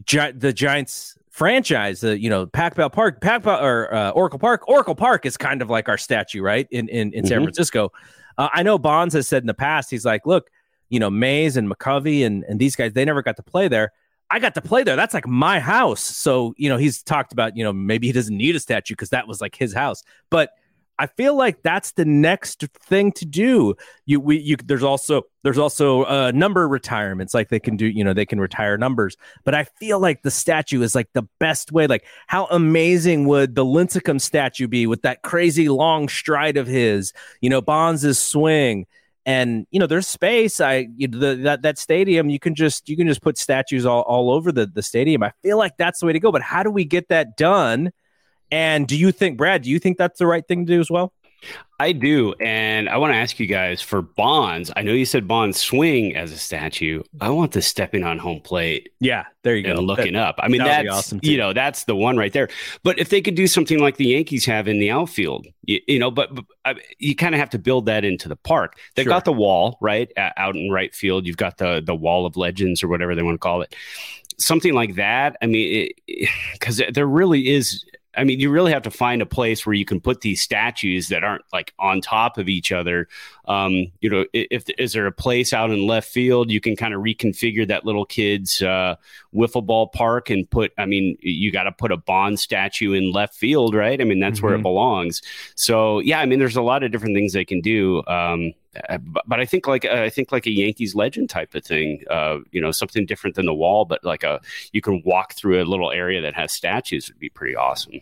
[0.05, 4.39] Gi- the Giants franchise, the you know Pac Bell Park, Pac Bell or uh, Oracle
[4.39, 6.67] Park, Oracle Park is kind of like our statue, right?
[6.71, 7.43] In in, in San Mhm.
[7.45, 7.91] Francisco,
[8.37, 10.49] uh, I know Bonds has said in the past, he's like, look,
[10.89, 13.91] you know Mays and McCovey and and these guys, they never got to play there.
[14.29, 14.97] I got to play there.
[14.97, 16.01] That's like my house.
[16.01, 19.09] So you know he's talked about you know maybe he doesn't need a statue because
[19.09, 20.49] that was like his house, but.
[20.99, 23.75] I feel like that's the next thing to do.
[24.05, 24.55] You, we, you.
[24.57, 27.33] There's also there's also uh, number retirements.
[27.33, 29.15] Like they can do, you know, they can retire numbers.
[29.43, 31.87] But I feel like the statue is like the best way.
[31.87, 37.13] Like how amazing would the Lincecum statue be with that crazy long stride of his?
[37.41, 38.87] You know, Bonds' swing,
[39.25, 40.59] and you know, there's space.
[40.59, 44.01] I you, the, that that stadium, you can just you can just put statues all,
[44.01, 45.21] all over the the stadium.
[45.21, 46.31] I feel like that's the way to go.
[46.31, 47.91] But how do we get that done?
[48.51, 49.61] And do you think, Brad?
[49.63, 51.13] Do you think that's the right thing to do as well?
[51.79, 52.33] I do.
[52.41, 54.71] And I want to ask you guys for Bonds.
[54.75, 57.03] I know you said Bonds swing as a statue.
[57.21, 59.83] I want the stepping on home plate Yeah, there you and go.
[59.83, 60.35] looking up.
[60.39, 61.31] I mean, that that's awesome, too.
[61.31, 62.49] you know that's the one right there.
[62.81, 65.99] But if they could do something like the Yankees have in the outfield, you, you
[65.99, 68.79] know, but, but I, you kind of have to build that into the park.
[68.95, 69.11] They've Sure.
[69.13, 71.27] got the wall right uh, out in right field.
[71.27, 73.75] You've got the the wall of legends or whatever they want to call it.
[74.39, 75.37] Something like that.
[75.43, 75.89] I mean,
[76.53, 77.85] because there really is.
[78.17, 81.09] I mean, you really have to find a place where you can put these statues
[81.09, 83.07] that aren't like on top of each other.
[83.47, 86.93] Um, you know, if is there a place out in left field you can kind
[86.93, 88.95] of reconfigure that little kid's uh,
[89.33, 90.73] wiffle ball park and put?
[90.77, 94.01] I mean, you got to put a Bond statue in left field, right?
[94.01, 94.59] I mean, that's where Mhm.
[94.59, 95.21] it belongs.
[95.55, 98.03] So yeah, I mean, there's a lot of different things they can do.
[98.07, 98.53] Um,
[98.89, 101.63] uh, but, but I think like uh, I think like a Yankees legend type of
[101.63, 104.39] thing, uh, you know, something different than the wall, but like a
[104.71, 108.01] you can walk through a little area that has statues would be pretty awesome.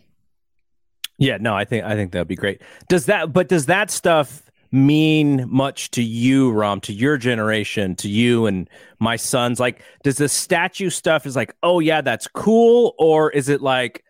[1.18, 2.62] Yeah, no, I think I think that'd be great.
[2.90, 8.10] Does that but does that stuff mean much to you, Rom, to your generation, to
[8.10, 9.60] you and my sons?
[9.60, 14.04] Like, does the statue stuff is like, oh yeah, that's cool, or is it like,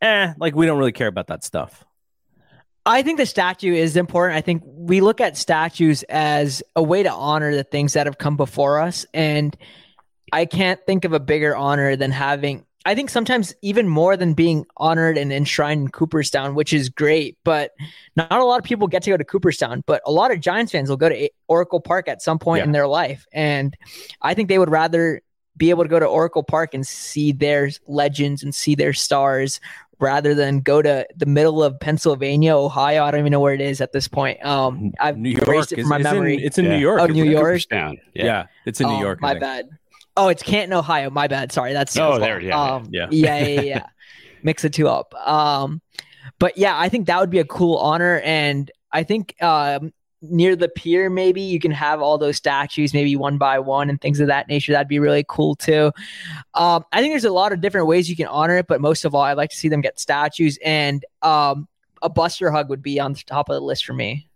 [0.00, 1.84] eh, like we don't really care about that stuff?
[2.86, 4.36] I think the statue is important.
[4.36, 8.18] I think we look at statues as a way to honor the things that have
[8.18, 9.06] come before us.
[9.14, 9.56] And
[10.32, 14.34] I can't think of a bigger honor than having, I think sometimes even more than
[14.34, 17.38] being honored and enshrined in Cooperstown, which is great.
[17.44, 17.72] But
[18.16, 20.72] not a lot of people get to go to Cooperstown, but a lot of Giants
[20.72, 22.64] fans will go to Oracle Park at some point Yeah.
[22.64, 23.26] in their life.
[23.32, 23.76] And
[24.20, 25.22] I think they would rather
[25.56, 29.60] be able to go to Oracle Park and see their legends and see their stars
[30.00, 33.04] rather than go to the middle of Pennsylvania, Ohio.
[33.04, 34.44] I don't even know where it is at this point.
[34.44, 36.44] Um, I've New York erased it is- from my it's in- memory.
[36.44, 36.70] it's in Yeah.
[36.72, 37.00] New York.
[37.00, 37.44] Oh, New York.
[37.44, 37.98] Cooperstown.
[38.12, 38.46] Yeah.
[38.66, 39.20] it's in New Oh, York.
[39.22, 39.68] I My bad.
[40.16, 41.10] Oh, it's Canton, Ohio.
[41.10, 41.50] My bad.
[41.52, 43.08] Sorry, that's Oh, Sales there, yeah, Um, yeah.
[43.10, 43.86] yeah, yeah, yeah, yeah.
[44.42, 45.14] Mix the two up.
[45.26, 45.80] Um,
[46.38, 50.54] but yeah, I think that would be a cool honor, and I think um, near
[50.56, 54.20] the pier, maybe you can have all those statues, maybe one by one, and things
[54.20, 54.72] of that nature.
[54.72, 55.90] That'd be really cool too.
[56.54, 59.04] Um, I think there's a lot of different ways you can honor it, but most
[59.04, 61.66] of all, I'd like to see them get statues, and um,
[62.02, 64.28] a Buster hug would be on the top of the list for me.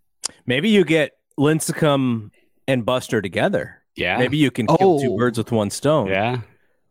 [0.45, 2.31] Maybe you get Lincecum
[2.67, 3.78] and Buster together.
[3.95, 4.17] Yeah.
[4.17, 5.17] Maybe you can kill two Oh.
[5.17, 6.07] birds with one stone.
[6.07, 6.41] Yeah.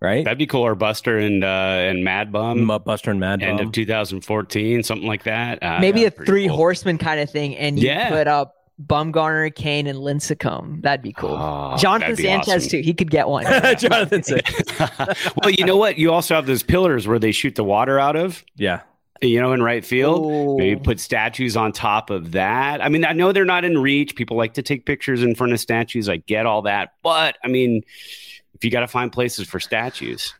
[0.00, 0.24] Right.
[0.24, 0.62] That'd be cool.
[0.62, 2.66] Or Buster and uh, and Mad Bum.
[2.84, 3.48] Buster and Mad Bum.
[3.48, 5.60] End of 2014, something like that.
[5.62, 6.56] Uh, maybe a three cool.
[6.56, 8.10] horsemen kind of thing, and you Yeah.
[8.10, 10.82] put up Bumgarner, Cain, and Lincecum.
[10.82, 11.30] That'd be cool.
[11.36, 12.70] Oh, Jonathan be Sanchez awesome.
[12.70, 12.80] too.
[12.80, 13.44] He could get one.
[13.78, 14.42] Jonathan said.
[15.42, 15.98] well, you know what?
[15.98, 18.82] You also have those pillars where they shoot the water out of, Yeah.
[19.20, 20.24] You know, in right field.
[20.26, 20.56] Ooh.
[20.56, 22.82] Maybe put statues on top of that.
[22.84, 24.14] I mean, I know they're not in reach.
[24.16, 26.08] People like to take pictures in front of statues.
[26.08, 26.94] I get all that.
[27.02, 27.82] But I mean,
[28.54, 30.34] if you got to find places for statues,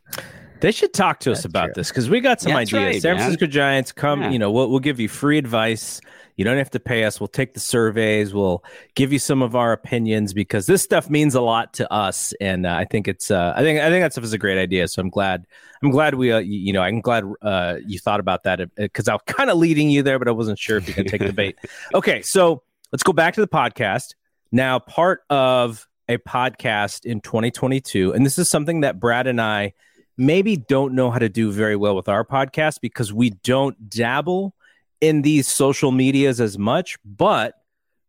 [0.61, 1.73] They should talk to us That's about true.
[1.75, 2.93] this because we got some That's ideas.
[2.95, 3.23] right, San man.
[3.23, 4.29] Francisco Giants, come, Yeah.
[4.31, 6.01] you know, we'll, we'll give you free advice.
[6.39, 7.19] You don't have to pay us.
[7.19, 8.33] We'll take the surveys.
[8.33, 8.63] We'll
[8.95, 12.65] give you some of our opinions because this stuff means a lot to us, and
[12.65, 13.29] uh, I think it's.
[13.29, 14.87] Uh, I think I think that stuff is a great idea.
[14.87, 15.45] So I'm glad.
[15.83, 16.31] I'm glad we.
[16.31, 19.57] Uh, you, know, I'm glad uh, you thought about that because I was kind of
[19.57, 21.57] leading you there, but I wasn't sure if you could take the bait.
[21.93, 24.13] Okay, so let's go back to the podcast
[24.49, 24.79] now.
[24.79, 29.73] Part of a podcast in 2022, and this is something that Brad and I
[30.15, 34.55] maybe don't know how to do very well with our podcast because we don't dabble
[35.01, 37.55] in these social medias as much, but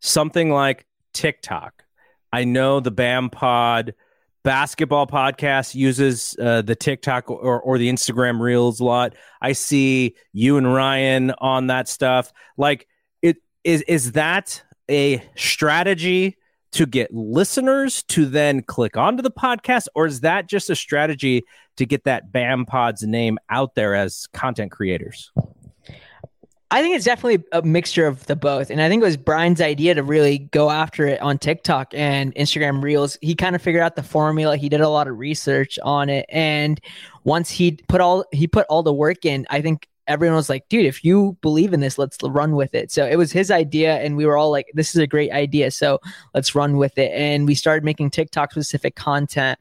[0.00, 1.84] something like TikTok.
[2.32, 3.94] I know the BAM pod
[4.42, 9.14] basketball podcast uses uh, the TikTok or, or the Instagram Reels a lot.
[9.40, 12.32] I see you and Ryan on that stuff.
[12.56, 12.86] Like,
[13.22, 16.36] it is is that a strategy
[16.72, 21.42] to get listeners to then click onto the podcast, or is that just a strategy
[21.76, 25.32] to get that BAM Pod's name out there as content creators?
[26.72, 28.70] I think it's definitely a mixture of the both.
[28.70, 32.34] And I think it was Brian's idea to really go after it on TikTok and
[32.36, 33.18] Instagram Reels.
[33.20, 34.56] He kind of figured out the formula.
[34.56, 36.26] He did a lot of research on it.
[36.28, 36.80] And
[37.24, 40.68] once he put all he put all the work in, I think everyone was like,
[40.68, 42.90] dude, if you believe in this, let's run with it.
[42.90, 45.70] So it was his idea, and we were all like, this is a great idea.
[45.70, 46.00] So
[46.34, 47.12] let's run with it.
[47.12, 49.58] And we started making TikTok specific content.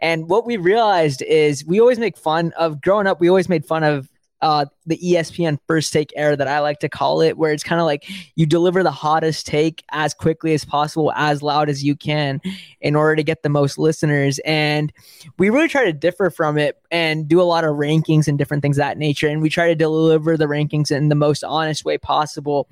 [0.00, 3.66] And what we realized is we always make fun of growing up, we always made
[3.66, 4.08] fun of
[4.42, 7.80] uh, the ESPN first take era that I like to call it, where it's kind
[7.80, 11.94] of like you deliver the hottest take as quickly as possible, as loud as you
[11.94, 12.40] can,
[12.80, 14.40] in order to get the most listeners.
[14.40, 14.92] And
[15.38, 18.62] we really try to differ from it and do a lot of rankings and different
[18.62, 19.28] things that nature.
[19.28, 22.68] And we try to deliver the rankings in the most honest way possible.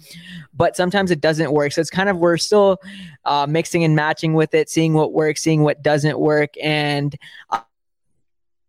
[0.52, 1.70] But sometimes it doesn't work.
[1.70, 2.78] So it's kind of we're still
[3.24, 7.16] uh, mixing and matching with it, seeing what works, seeing what doesn't work, and.
[7.50, 7.60] Uh,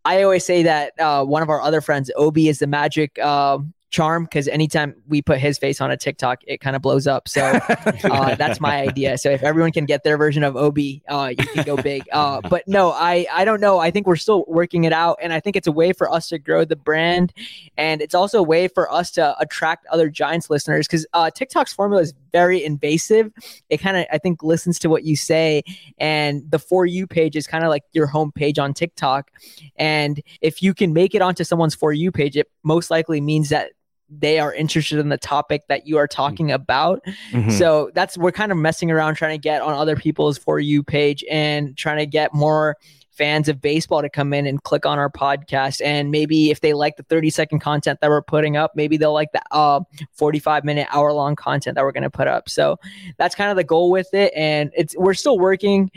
[0.04, 3.60] I always say that uh, one of our other friends, Obi, is the magic uh,
[3.91, 7.27] charm because anytime we put his face on a TikTok, it kind of blows up.
[7.27, 9.17] So uh, that's my idea.
[9.17, 12.04] So if everyone can get their version of Obi, uh, you can go big.
[12.12, 13.80] Uh, but no, I I don't know.
[13.80, 16.30] I think we're still working it out, and I think it's a way for us
[16.30, 17.34] to grow the brand,
[17.77, 21.73] and it's also a way for us to attract other Giants listeners because uh, TikTok's
[21.73, 23.32] formula is very invasive.
[23.69, 25.63] It kind of I think listens to what you say,
[25.97, 29.32] and the for you page is kind of like your home page on TikTok,
[29.75, 33.49] and if you can make it onto someone's for you page, it most likely means
[33.49, 33.71] that
[34.12, 37.02] they are interested in the topic that you are talking about.
[37.32, 37.52] Mm-hmm.
[37.52, 40.84] So that's we're kind of messing around trying to get on other people's for you
[40.84, 42.78] page and trying to get more
[43.12, 46.74] fans of baseball to come in and click on our podcast and maybe if they
[46.74, 49.82] like the 30 second content that we're putting up maybe they'll like the uh,
[50.13, 52.80] 45 minute hour long content that we're going to put up so
[53.17, 55.91] that's kind of the goal with it and it's we're still working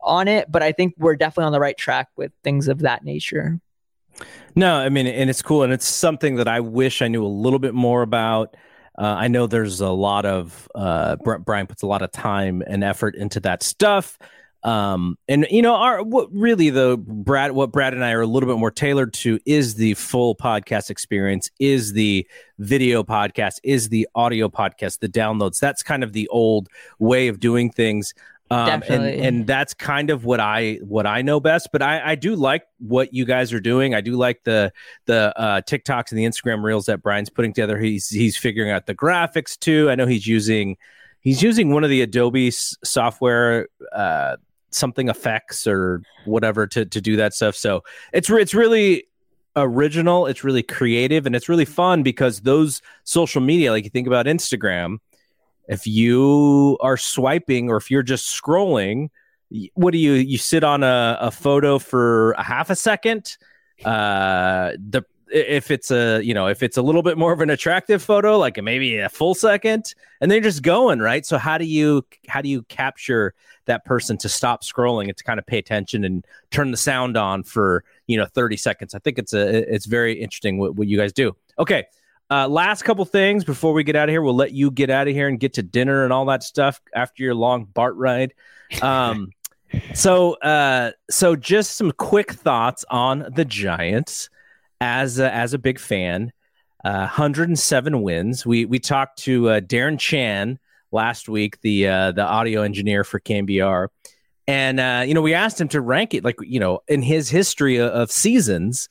[0.00, 3.04] on it but i think we're definitely on the right track with things of that
[3.04, 3.60] nature
[4.54, 7.28] no, I mean, and it's cool, and it's something that I wish I knew a
[7.28, 8.56] little bit more about.
[8.98, 12.84] Uh, I know there's a lot of uh, Brian puts a lot of time and
[12.84, 14.18] effort into that stuff.
[14.62, 18.26] Um, and you know, our what really the Brad, what Brad and I are a
[18.26, 22.26] little bit more tailored to is the full podcast experience, is the
[22.58, 25.58] video podcast, is the audio podcast, the downloads.
[25.60, 26.68] That's kind of the old
[26.98, 28.12] way of doing things.
[28.50, 31.68] Um, and, and that's kind of what I what I know best.
[31.72, 33.94] But I, I do like what you guys are doing.
[33.94, 34.72] I do like the
[35.06, 37.78] the uh, TikToks and the Instagram reels that Brian's putting together.
[37.78, 39.88] He's he's figuring out the graphics too.
[39.88, 40.76] I know he's using
[41.20, 43.68] he's using one of the Adobe software.
[43.92, 44.36] Uh,
[44.70, 47.82] something effects or whatever to to do that stuff so
[48.12, 49.04] it's it's really
[49.56, 54.06] original it's really creative and it's really fun because those social media like you think
[54.06, 54.98] about instagram
[55.70, 59.08] if you are swiping or if you're just scrolling,
[59.74, 63.36] what do you you sit on a, a photo for a half a second?
[63.84, 65.02] Uh, the
[65.32, 68.36] if it's a you know if it's a little bit more of an attractive photo
[68.36, 71.24] like maybe a full second and they're just going right?
[71.24, 73.32] So how do you how do you capture
[73.66, 77.16] that person to stop scrolling and to kind of pay attention and turn the sound
[77.16, 78.92] on for you know 30 seconds?
[78.92, 81.36] I think it's a it's very interesting what, what you guys do.
[81.60, 81.86] Okay
[82.30, 84.22] uh, last couple things before we get out of here.
[84.22, 86.80] We'll let you get out of here and get to dinner and all that stuff
[86.94, 88.34] after your long BART ride.
[88.82, 89.30] Um,
[89.94, 94.30] so, uh, so just some quick thoughts on the Giants
[94.80, 96.32] as a, as a big fan.
[96.82, 98.46] Uh, 107 wins.
[98.46, 100.58] We we talked to uh, Darren Chan
[100.92, 103.88] last week, the uh, the audio engineer for KNBR,
[104.48, 107.28] and uh, you know we asked him to rank it like you know in his
[107.28, 108.88] history of seasons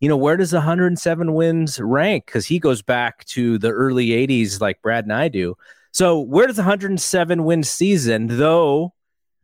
[0.00, 2.26] you know, where does 107 wins rank?
[2.26, 5.56] Because he goes back to the early 80s, like Brad and I do.
[5.90, 8.94] So, where does 107 win season, though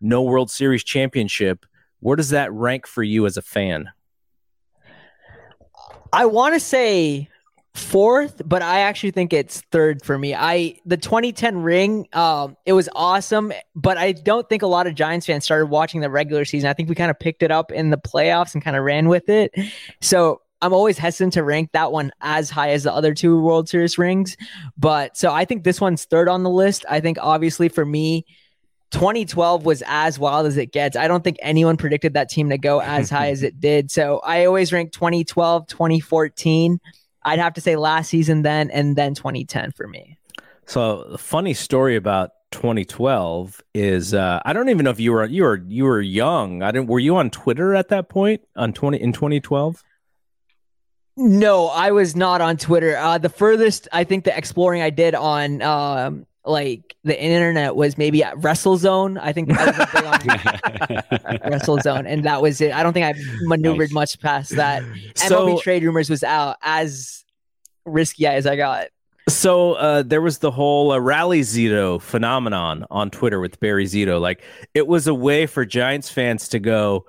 [0.00, 1.66] no World Series championship,
[2.00, 3.90] where does that rank for you as a fan?
[6.12, 7.28] I want to say
[7.74, 10.34] fourth, but I actually think it's third for me.
[10.34, 14.94] I the 2010 ring, um, it was awesome, but I don't think a lot of
[14.94, 16.70] Giants fans started watching the regular season.
[16.70, 19.08] I think we kind of picked it up in the playoffs and kind of ran
[19.08, 19.52] with it.
[20.00, 23.68] So I'm always hesitant to rank that one as high as the other two World
[23.68, 24.34] Series rings.
[24.78, 26.86] But so I think this one's third on the list.
[26.88, 28.24] I think obviously for me,
[28.90, 30.96] 2012 was as wild as it gets.
[30.96, 33.90] I don't think anyone predicted that team to go as high as it did.
[33.90, 36.80] So I always rank 2012, 2014.
[37.26, 40.16] I'd have to say last season then and then 2010 for me.
[40.64, 45.42] So, funny story about 2012 is uh, I don't even know if you were you
[45.42, 46.62] were you were young.
[46.62, 46.88] I didn't.
[46.88, 49.82] Were you on Twitter at that point on 20 in 2012?
[51.16, 52.96] No, I was not on Twitter.
[52.96, 57.96] Uh, the furthest I think the exploring I did on um, like the internet was
[57.96, 59.20] maybe at WrestleZone.
[59.20, 59.48] I think
[61.44, 62.72] WrestleZone, and that was it.
[62.72, 63.94] I don't think I maneuvered nice.
[63.94, 64.82] much past that.
[65.14, 67.24] So, MLB trade rumors was out as
[67.84, 68.88] risky as I got.
[69.28, 74.20] So uh, there was the whole uh, rally Zito phenomenon on Twitter with Barry Zito.
[74.20, 74.42] Like
[74.74, 77.06] it was a way for Giants fans to go,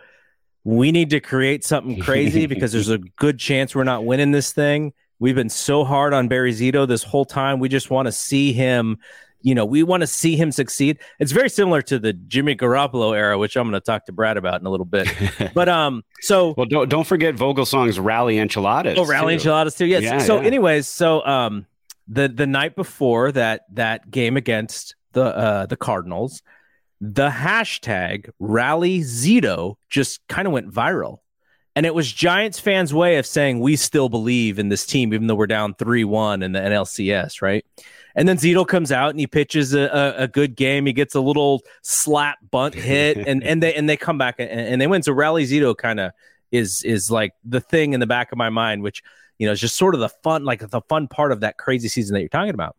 [0.65, 4.51] we need to create something crazy because there's a good chance we're not winning this
[4.51, 4.91] thing.
[5.19, 7.59] We've been so hard on Barry Zito this whole time.
[7.59, 8.97] We just want to see him
[9.45, 10.97] you know, we want to see him succeed.
[11.19, 14.37] It's very similar to the Jimmy Garoppolo era, which I'm going to talk to Brad
[14.37, 15.07] about in a little bit.
[15.53, 18.97] But um, so well, don't don't forget Vogelsong's Rally Enchiladas.
[18.97, 19.41] Oh, Rally too.
[19.41, 19.85] Enchiladas too.
[19.85, 20.01] Yes.
[20.01, 20.47] Yeah, so, yeah.
[20.47, 21.67] anyways, so um,
[22.07, 26.41] the the night before that that game against the uh the Cardinals,
[27.13, 31.19] the hashtag Rally Zito just kind of went viral.
[31.75, 35.27] And it was Giants fans' way of saying we still believe in this team, even
[35.27, 37.65] though we're down 3 1 in the NLCS, right?
[38.15, 40.85] And then Zito comes out and he pitches a, a, a, good game.
[40.85, 44.49] He gets a little slap bunt hit, and, and they and they come back and,
[44.49, 45.03] and they win.
[45.03, 46.13] So Rally Zito kind of
[46.49, 49.03] is is like the thing in the back of my mind, which
[49.37, 51.89] you know is just sort of the fun, like the fun part of that crazy
[51.89, 52.77] season that you're talking about.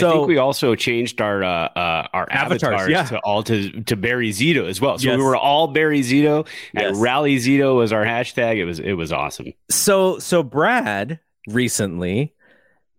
[0.00, 3.04] So, I think we also changed our uh, uh, our avatars, avatars yeah.
[3.04, 4.98] to all to, to Barry Zito as well.
[4.98, 5.18] So yes.
[5.18, 6.96] we were all Barry Zito and yes.
[6.96, 8.56] Rally Zito was our hashtag.
[8.56, 9.52] It was it was awesome.
[9.70, 12.34] So so Brad recently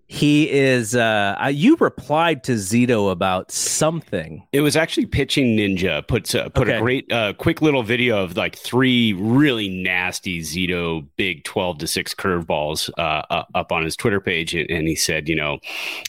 [0.08, 4.46] he is uh you replied to Zito about something.
[4.52, 6.78] It was actually pitching ninja puts uh, put okay.
[6.78, 11.88] a great uh quick little video of like three really nasty Zito big 12 to
[11.88, 15.60] 6 curveballs uh up on his Twitter page and he said, you know,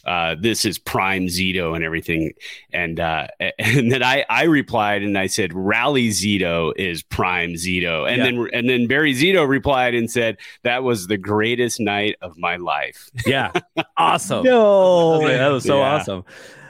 [0.05, 2.33] uh this is prime Zito and everything
[2.73, 3.29] and uh
[3.59, 8.25] and then I I replied and I said rally Zito is prime Zito and yeah.
[8.25, 12.57] then and then Barry Zito replied and said that was the greatest night of my
[12.57, 13.09] life.
[13.25, 13.53] Yeah.
[13.97, 14.45] awesome.
[14.45, 15.95] No, that was, that was so yeah.
[15.95, 16.25] awesome.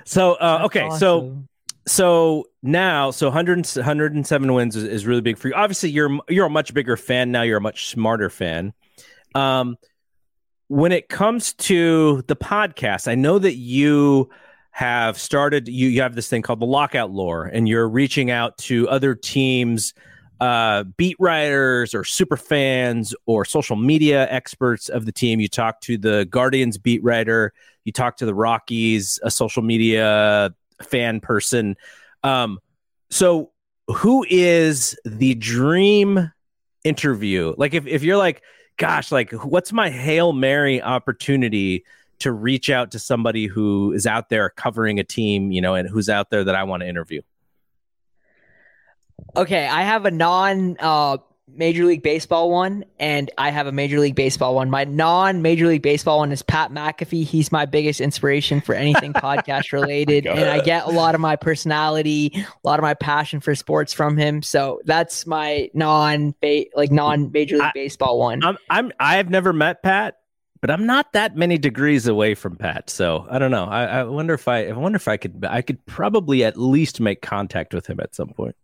[0.05, 0.99] So uh, okay, awesome.
[0.99, 1.45] so
[1.87, 5.55] so now so 100, 107 wins is, is, really big for you.
[5.55, 7.43] Obviously, you're you're a much bigger fan now.
[7.43, 8.73] You're a much smarter fan.
[9.35, 9.77] Um,
[10.69, 14.31] when it comes to the podcast, I know that you
[14.71, 15.69] have started.
[15.69, 19.15] You you have this thing called the Lockout Lore, and you're reaching out to other
[19.15, 19.95] teams
[20.41, 25.41] uh, beat writers or super fans or social media experts of the team.
[25.41, 27.53] You talk to the Guardians beat writer,
[27.85, 31.77] you talk to the Rockies, a social media fan person.
[32.23, 32.59] Um,
[33.11, 33.51] so,
[33.89, 36.33] who is the dream
[36.85, 37.55] interview?
[37.57, 38.43] Like, if, if you're like,
[38.77, 41.85] gosh, like, what's my Hail Mary opportunity
[42.21, 45.89] to reach out to somebody who is out there covering a team, you know, and
[45.89, 47.21] who's out there that I want to interview?
[49.37, 51.19] Okay, I have a non uh,
[51.57, 54.71] Major League Baseball one, and I have a Major League Baseball one.
[54.71, 57.25] My non Major League Baseball one is Pat McAfee.
[57.25, 61.37] He's my biggest inspiration for anything podcast related, and I get a lot of my
[61.37, 64.43] personality, a lot of my passion for sports from him.
[64.43, 66.35] So that's my non
[66.75, 68.43] like non Major League I, Baseball one.
[68.43, 70.19] I'm, I'm I've never met Pat,
[70.61, 72.91] but I'm not that many degrees away from Pat.
[72.91, 73.65] So I don't know.
[73.65, 77.01] I, I wonder if I I wonder if I could I could probably at least
[77.01, 78.57] make contact with him at some point.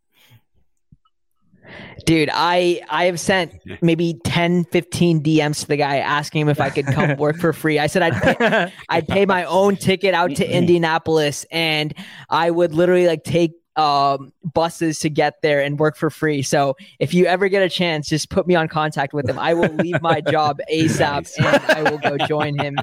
[2.07, 6.61] Dude, I I have sent maybe 10, 15 DMs to the guy asking him if
[6.61, 7.79] I could come work for free.
[7.79, 11.95] I said I'd pay, I'd pay my own ticket out to Indianapolis and
[12.29, 16.43] I would literally like take um, buses to get there and work for free.
[16.43, 19.39] So if you ever get a chance, just put me on contact with him.
[19.39, 21.39] I will leave my job ASAP nice.
[21.39, 22.77] and I will go join him.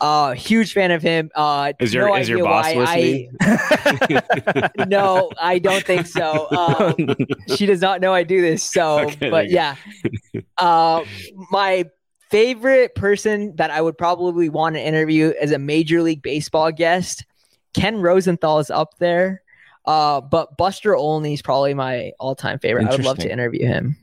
[0.00, 1.30] Uh, huge fan of him.
[1.36, 3.36] Uh, is your no is your boss listening?
[3.40, 6.50] I, no, I don't think so.
[6.50, 7.14] Um,
[7.54, 8.64] she does not know I do this.
[8.64, 9.76] So, okay, but yeah,
[10.58, 11.04] uh,
[11.52, 11.84] my
[12.30, 17.24] favorite person that I would probably want to interview as a Major League Baseball guest.
[17.72, 19.43] Ken Rosenthal is up there.
[19.84, 22.86] Uh, but Buster Olney is probably my all-time favorite.
[22.86, 23.96] I would love to interview him.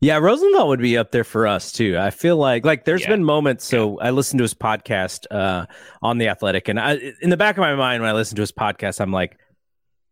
[0.00, 1.98] Yeah, Rosenthal would be up there for us too.
[1.98, 3.10] I feel like like there's yeah.
[3.10, 3.64] been moments.
[3.64, 5.66] So I listened to his podcast uh,
[6.02, 8.42] on the Athletic, and I, in the back of my mind when I listen to
[8.42, 9.38] his podcast, I'm like,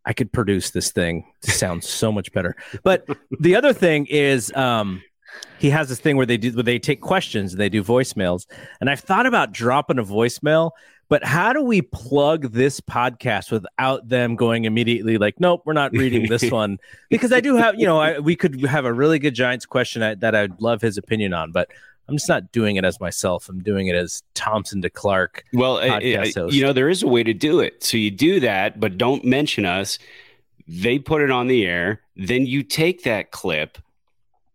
[0.04, 2.56] I could produce this thing to sound so much better.
[2.82, 3.06] But
[3.40, 5.02] the other thing is, um,
[5.58, 8.46] he has this thing where they do where they take questions and they do voicemails,
[8.80, 10.72] and I've thought about dropping a voicemail
[11.08, 15.92] but how do we plug this podcast without them going immediately like, nope, we're not
[15.92, 16.78] reading this one?
[17.10, 20.02] Because I do have, you know, I, we could have a really good Giants question
[20.02, 21.52] I, that I'd love his opinion on.
[21.52, 21.68] But
[22.08, 23.48] I'm just not doing it as myself.
[23.48, 25.44] I'm doing it as Thompson to Clark.
[25.52, 27.82] Well, I, you know, there is a way to do it.
[27.84, 29.98] So you do that, but don't mention us.
[30.68, 32.00] They put it on the air.
[32.16, 33.78] Then you take that clip,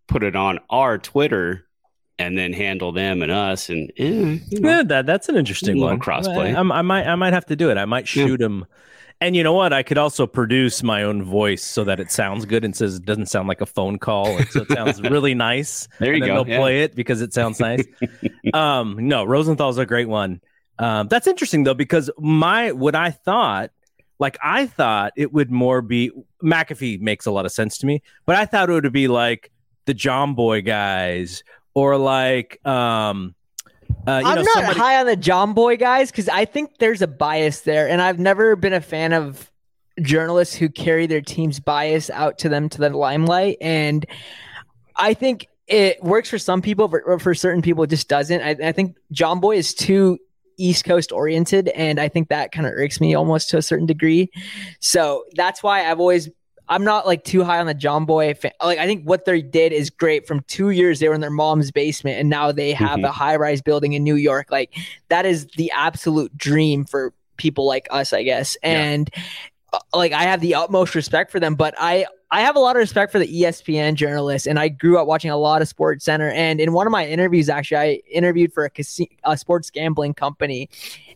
[0.08, 1.66] put it on our Twitter,
[2.28, 3.70] and then handle them and us.
[3.70, 6.00] And eh, you know, Yeah, that that's an interesting one.
[6.00, 6.56] crossplay.
[6.56, 7.78] I, I might I might have to do it.
[7.78, 8.26] I might Yeah.
[8.26, 8.66] shoot him.
[9.24, 9.72] And you know what?
[9.72, 13.06] I could also produce my own voice so that it sounds good and says it
[13.06, 15.88] doesn't sound like a phone call, and so it sounds really nice.
[16.00, 16.58] There you go, They'll yeah.
[16.58, 17.86] play it because it sounds nice.
[18.56, 20.42] um, no, Rosenthal's a great one.
[20.80, 23.70] Um, that's interesting though because my what I thought,
[24.18, 26.10] like I thought it would more be
[26.44, 29.52] McAfee makes a lot of sense to me, but I thought it would be like
[29.86, 31.44] the Jomboy guys
[31.74, 33.36] or like um,
[34.08, 34.80] uh, you I'm know not somebody.
[34.80, 38.56] high on the Jomboy guys because I think there's a bias there, and I've never
[38.56, 39.52] been a fan of
[40.02, 43.58] journalists who carry their team's bias out to them to the limelight.
[43.62, 44.06] And
[44.96, 48.42] I think it works for some people, but for certain people, it just doesn't.
[48.42, 50.18] I, I think Jomboy is too
[50.58, 53.86] East Coast oriented, and I think that kind of irks me almost to a certain
[53.86, 54.30] degree.
[54.80, 56.30] So that's why I've always
[56.72, 58.38] I'm not like too high on the Jomboy.
[58.38, 58.52] Fan.
[58.64, 60.26] Like I think what they did is great.
[60.26, 63.06] From two years they were in their mom's basement, and now they have Mhm.
[63.08, 64.48] a high rise building in New York.
[64.50, 64.74] Like
[65.10, 68.56] that is the absolute dream for people like us, I guess.
[68.64, 69.10] And
[69.74, 72.78] uh, like I have the utmost respect for them, but I I have a lot
[72.78, 76.06] of respect for the ESPN journalists, and I grew up watching a lot of Sports
[76.06, 76.30] Center.
[76.30, 80.14] And in one of my interviews, actually, I interviewed for a, casino, a sports gambling
[80.14, 80.70] company,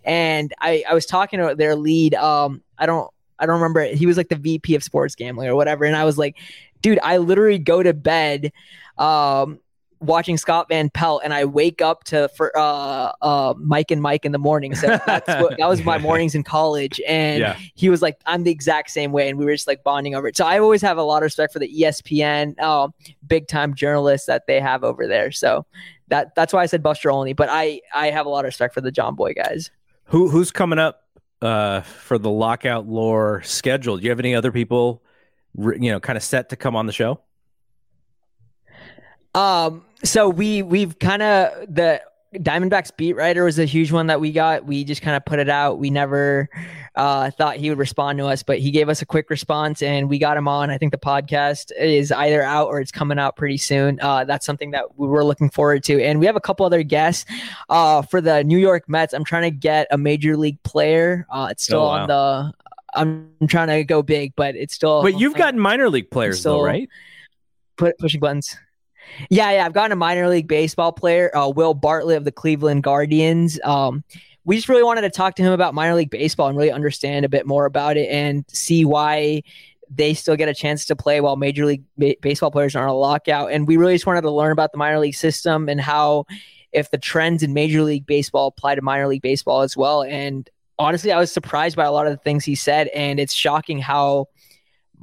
[0.03, 2.15] and I I was talking to their lead.
[2.15, 3.09] Um, I don't
[3.39, 3.83] I don't remember.
[3.85, 6.37] He was like the VP of sports gambling or whatever, and I was like,
[6.81, 8.51] dude, I literally go to bed.
[8.97, 9.59] Um,
[10.01, 14.25] watching Scott Van Pelt and I wake up to for uh uh Mike and Mike
[14.25, 14.75] in the morning.
[14.75, 17.01] So that's what that was my mornings in college.
[17.07, 17.57] And Yeah.
[17.75, 19.29] he was like, I'm the exact same way.
[19.29, 20.35] And we were just like bonding over it.
[20.37, 22.93] So I always have a lot of respect for the ESPN um
[23.25, 25.31] big time journalists that they have over there.
[25.31, 25.65] So
[26.09, 27.33] that that's why I said Buster Olney.
[27.33, 29.71] But I I have a lot of respect for the Jomboy guys.
[30.07, 31.04] Who who's coming up
[31.41, 33.97] uh, for the lockout lore schedule?
[33.97, 35.03] Do you have any other people,
[35.57, 37.21] you know, kind of set to come on the show?
[39.33, 42.01] Um, so we we've kind of the
[42.43, 44.65] Diamondbacks beat writer was a huge one that we got.
[44.65, 45.79] We just kind of put it out.
[45.79, 46.49] We never
[46.95, 50.09] uh, thought he would respond to us, but he gave us a quick response and
[50.09, 50.69] we got him on.
[50.69, 53.99] I think the podcast is either out or it's coming out pretty soon.
[54.01, 56.01] Uh, that's something that we were looking forward to.
[56.03, 57.25] And we have a couple other guests
[57.69, 59.13] uh, for the New York Mets.
[59.13, 61.25] I'm trying to get a major league player.
[61.31, 62.53] Uh, it's still Oh, on the.
[62.93, 65.01] I'm trying to go big, but it's still.
[65.01, 66.87] But you've gotten minor league players though, So- right?
[67.77, 68.55] put pushing buttons.
[69.29, 69.65] Yeah, yeah.
[69.65, 73.59] I've gotten a minor league baseball player, uh, Will Bartlett of the Cleveland Guardians.
[73.63, 74.03] Um,
[74.43, 77.25] we just really wanted to talk to him about minor league baseball and really understand
[77.25, 79.41] a bit more about it and see why
[79.89, 82.89] they still get a chance to play while major league ba- baseball players are on
[82.89, 83.51] a lockout.
[83.51, 86.25] And we really just wanted to learn about the minor league system and how
[86.71, 90.03] if the trends in major league baseball apply to minor league baseball as well.
[90.03, 93.33] And honestly, I was surprised by a lot of the things he said, and it's
[93.33, 94.27] shocking how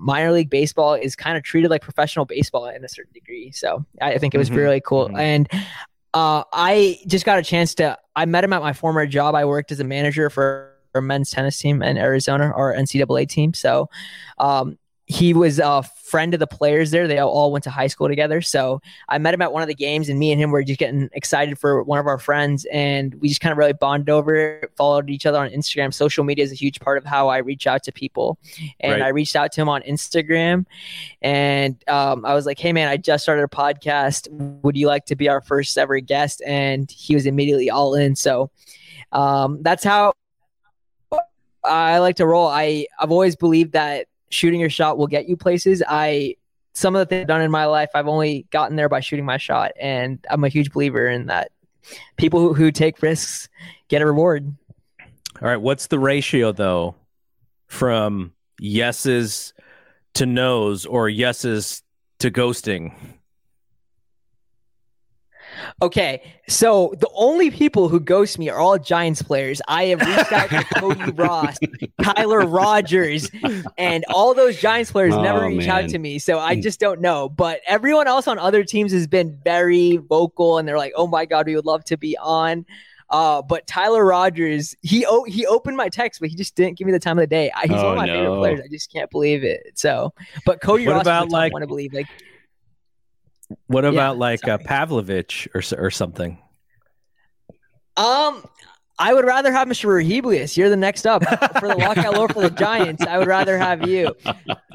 [0.03, 3.53] minor league baseball is kind of treated like professional baseball in a certain degree.
[3.53, 5.09] So I think it was Mhm, really cool.
[5.09, 5.19] mhm.
[5.19, 5.49] And
[6.15, 7.99] uh, I just got a chance to.
[8.15, 9.35] I met him at my former job.
[9.35, 13.55] I worked as a manager for a men's tennis team in Arizona, our NCAA team.
[13.55, 13.89] So
[14.39, 14.79] um,
[15.13, 17.07] he was a friend of the players there.
[17.07, 18.41] They all- went to high school together.
[18.41, 20.79] So I met him at one of the games, and me and him were just
[20.79, 24.35] getting excited for one of our friends, and we just kind of really bonded over
[24.35, 24.73] it.
[24.77, 25.93] Followed each other on Instagram.
[25.93, 28.39] Social media is a huge part of how I reach out to people,
[28.81, 29.03] and Right.
[29.03, 30.67] I reached out to him on Instagram,
[31.21, 34.29] and um, I was like, "Hey, man, I just started a podcast.
[34.63, 38.17] Would you like to be our first ever guest?" And he was immediately all in.
[38.17, 38.51] So
[39.13, 40.15] um, that's how
[41.65, 42.49] I like to roll.
[42.49, 45.83] I I've always believed that shooting your shot will get you places.
[45.87, 46.37] I
[46.75, 49.27] some of the things I've done in my life, I've only gotten there by shooting
[49.27, 51.53] my shot, and I'm a huge believer in that.
[52.17, 53.49] People who, who take risks
[53.89, 54.55] get a reward.
[55.41, 55.61] All right.
[55.61, 56.95] What's the ratio though
[57.67, 59.53] from yeses
[60.15, 61.83] to nos or yeses
[62.21, 62.95] to ghosting?
[65.81, 69.61] Okay, so the only people who ghost me are all Giants players.
[69.69, 71.57] I have reached out to Cody Ross,
[72.03, 73.31] Tyler Rogers,
[73.79, 76.19] and all those Giants players never Oh, reach out to me.
[76.19, 77.29] So I just don't know.
[77.29, 81.25] But everyone else on other teams has been very vocal, and they're like, "Oh my
[81.27, 82.65] god, we would love to be on."
[83.11, 86.87] Uh, but Tyler Rogers, he o- he opened my text, but he just didn't give
[86.87, 87.51] me the time of the day.
[87.55, 88.61] I, he's Oh, one of my favorite players.
[88.65, 89.73] I just can't believe it.
[89.75, 90.15] So,
[90.47, 91.93] but Cody What Ross about, like- one to believe.
[91.93, 92.07] Like,
[93.67, 94.59] What Yeah, about like uh.
[94.59, 96.39] Pavlovic or or something?
[97.97, 98.45] Um,
[98.99, 99.87] I would rather have Mr.
[99.87, 100.57] Rahiblius.
[100.57, 101.23] You're the next up
[101.59, 103.03] for the lockout lore for the Giants.
[103.05, 104.15] I would rather have you.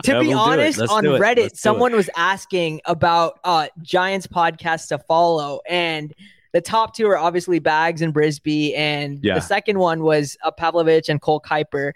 [0.04, 1.22] To Yeah, be we'll honest, on do it.
[1.22, 1.58] Reddit, it.
[1.58, 6.14] someone was asking about uh Giants podcasts to follow, and
[6.58, 9.36] the top two are obviously Bags and Brisbee, and Yeah.
[9.36, 11.92] the second one was uh, Pavlovic and Cole Kuiper.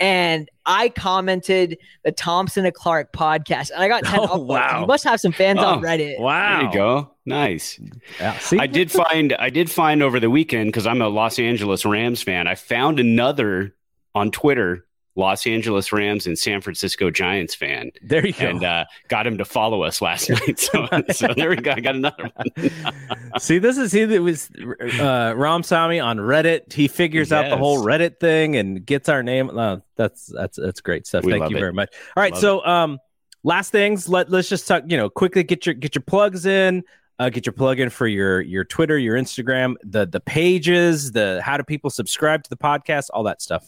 [0.00, 4.46] And I commented the Thompson and Clark podcast, and I got 10 Oh, upvotes.
[4.46, 4.80] wow.
[4.80, 6.18] You must have some fans on Oh, Reddit.
[6.18, 6.58] Wow.
[6.60, 7.10] There you go.
[7.26, 7.78] Nice.
[8.18, 8.58] Yeah, see?
[8.58, 12.22] I did find I did find over the weekend because I'm a Los Angeles Rams
[12.22, 12.46] fan.
[12.46, 13.74] I found another
[14.14, 14.86] on Twitter
[15.16, 18.46] Los Angeles Rams and San Francisco Giants fan, There you go.
[18.46, 20.58] and uh, got him to follow us last night.
[20.60, 21.72] So, so there we go.
[21.72, 22.70] I got another one.
[23.40, 24.50] See, this is he that was
[25.00, 26.72] uh, Ram Sami on Reddit.
[26.72, 29.50] He figures out the whole Reddit thing and gets our name.
[29.56, 31.24] Uh, that's that's that's great stuff.
[31.24, 31.60] We Thank you it.
[31.60, 31.94] very much.
[32.16, 32.98] All right, Love so um,
[33.42, 34.08] last things.
[34.08, 34.84] Let let's just talk.
[34.86, 36.84] You know, quickly get your get your plugs in.
[37.18, 41.40] Uh, get your plug in for your your Twitter, your Instagram, the the pages, the
[41.42, 43.66] how do people subscribe to the podcast, all that stuff.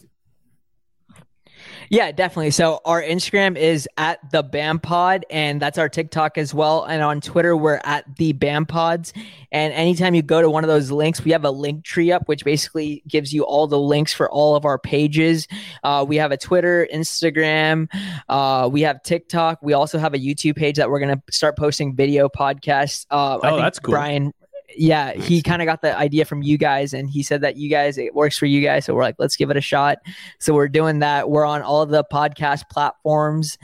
[1.91, 2.51] Yeah, definitely.
[2.51, 6.85] So our Instagram is at the BAM Pod, and that's our TikTok as well.
[6.85, 9.13] And on Twitter, we're at the BAM Pods.
[9.53, 12.29] And anytime you go to one of those links, we have a link tree up,
[12.29, 15.49] which basically gives you all the links for all of our pages.
[15.83, 17.89] Uh, we have a Twitter, Instagram,
[18.29, 19.61] uh, we have TikTok.
[19.63, 23.07] We also have a YouTube page that we're gonna start posting video podcasts.
[23.11, 23.93] Uh, I Oh, think that's cool.
[23.93, 24.33] Brian.
[24.77, 27.71] Yeah, he kind of got the idea from you guys, and he said that you
[27.71, 28.85] guys it works for you guys.
[28.85, 29.99] So we're like, let's give it a shot.
[30.39, 31.31] So we're doing that.
[31.31, 33.57] We're on all the podcast platforms.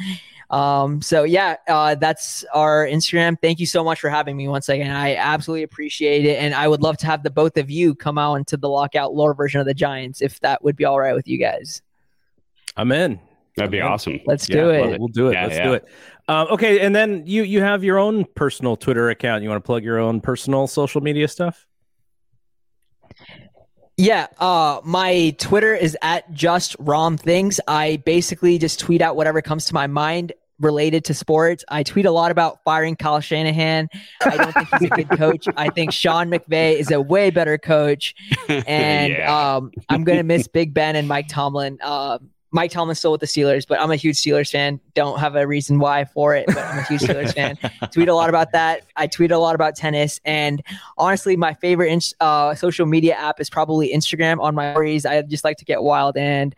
[0.50, 3.36] Um, so yeah, uh, that's our Instagram.
[3.40, 4.90] Thank you so much for having me once again.
[4.90, 8.16] I absolutely appreciate it, and I would love to have the both of you come
[8.16, 11.14] out into the lockout lore version of the Giants if that would be all right
[11.14, 11.82] with you guys.
[12.76, 13.20] I'm in.
[13.57, 13.86] That'd be Okay.
[13.86, 14.20] awesome.
[14.26, 14.98] Let's Yeah, do love it.
[14.98, 15.34] We'll do it.
[15.34, 15.64] Yeah, Let's yeah.
[15.64, 15.84] do it.
[16.26, 19.42] Um, okay, and then you you have your own personal Twitter account.
[19.42, 21.66] You want to plug your own personal social media stuff?
[23.96, 27.61] Yeah, uh, my Twitter is at just rom things.
[27.68, 31.64] I basically just tweet out whatever comes to my mind related to sports.
[31.68, 33.88] I tweet a lot about firing Kyle Shanahan.
[34.24, 35.46] I don't think he's a good coach.
[35.57, 38.14] I think Sean McVay is a way better coach.
[38.66, 39.57] And Yeah.
[39.57, 41.78] um, I'm gonna miss Big Ben and Mike Tomlin.
[41.80, 42.18] Uh,
[42.55, 44.80] Mike Tomlin's still with the Steelers, but I'm a huge Steelers fan.
[44.94, 47.59] Don't have a reason why for it, but I'm a huge Steelers fan.
[47.92, 48.86] Tweet a lot about that.
[48.94, 50.62] I tweet a lot about tennis, and
[50.96, 54.40] honestly, my favorite uh, social media app is probably Instagram.
[54.40, 56.55] On my stories, I just like to get wild, and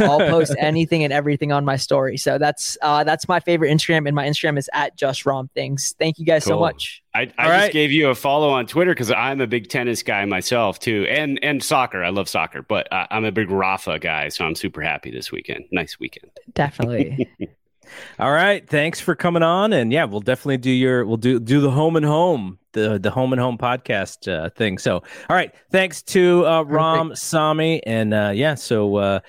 [0.00, 2.16] I'll post anything and everything on my story.
[2.16, 5.94] So that's uh, that's my favorite Instagram, and my Instagram is at just rom things.
[5.98, 7.03] Thank you guys so much.
[7.14, 10.02] I, I All just gave you a follow on Twitter because I'm a big tennis
[10.02, 12.02] guy myself too, and and soccer.
[12.02, 15.30] I love soccer, but uh, I'm a big Rafa guy, so I'm super happy this
[15.30, 15.64] weekend.
[15.70, 16.30] Nice weekend.
[16.54, 17.30] Definitely.
[18.18, 21.60] All right, thanks for coming on, and yeah, we'll definitely do your we'll do do
[21.60, 24.78] the home and home the the home and home podcast uh, thing.
[24.78, 29.20] So, all right, thanks to uh, Ram Sami, and uh, yeah, so uh,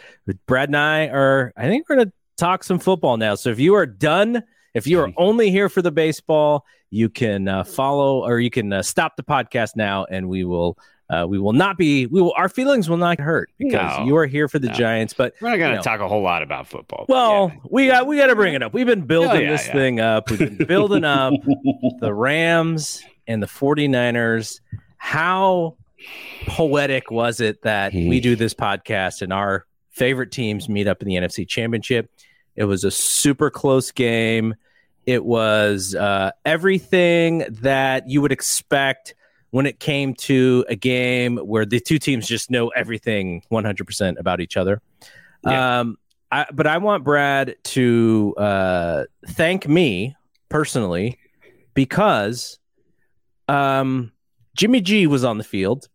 [0.48, 3.36] Brad and I are I think we're gonna talk some football now.
[3.36, 4.44] So if you are done,
[4.76, 8.72] if you are only here for the baseball, you can uh, follow or you can
[8.72, 10.78] uh, stop the podcast now, and we will.
[11.08, 12.08] Uh, we will not be.
[12.08, 12.34] We will.
[12.36, 14.06] Our feelings will not hurt because No.
[14.06, 14.74] you are here for the No.
[14.74, 15.14] Giants.
[15.14, 15.82] But We're not going You to know.
[15.84, 17.06] talk a whole lot about football.
[17.08, 18.74] well, we got we got to bring it up.
[18.74, 19.74] We've been building Oh, yeah, this yeah.
[19.74, 20.32] thing up.
[20.32, 21.34] We've been building up
[22.00, 24.62] the Rams and the 49ers.
[24.98, 25.78] How
[26.48, 31.08] poetic was it that we do this podcast and our favorite teams meet up in
[31.08, 32.10] the NFC Championship?
[32.56, 34.56] It was a super close game.
[35.06, 39.16] It was uh, everything that you would expect
[39.52, 44.42] when it came to a game where the two teams just know everything 100% about
[44.42, 44.82] each other.
[45.46, 45.80] Yeah.
[45.80, 45.98] Um,
[46.32, 50.16] I, but I want Brad to uh, thank me
[50.50, 51.20] personally
[51.74, 52.60] because
[53.48, 54.12] um,
[54.58, 55.88] Jimmy G was on the field.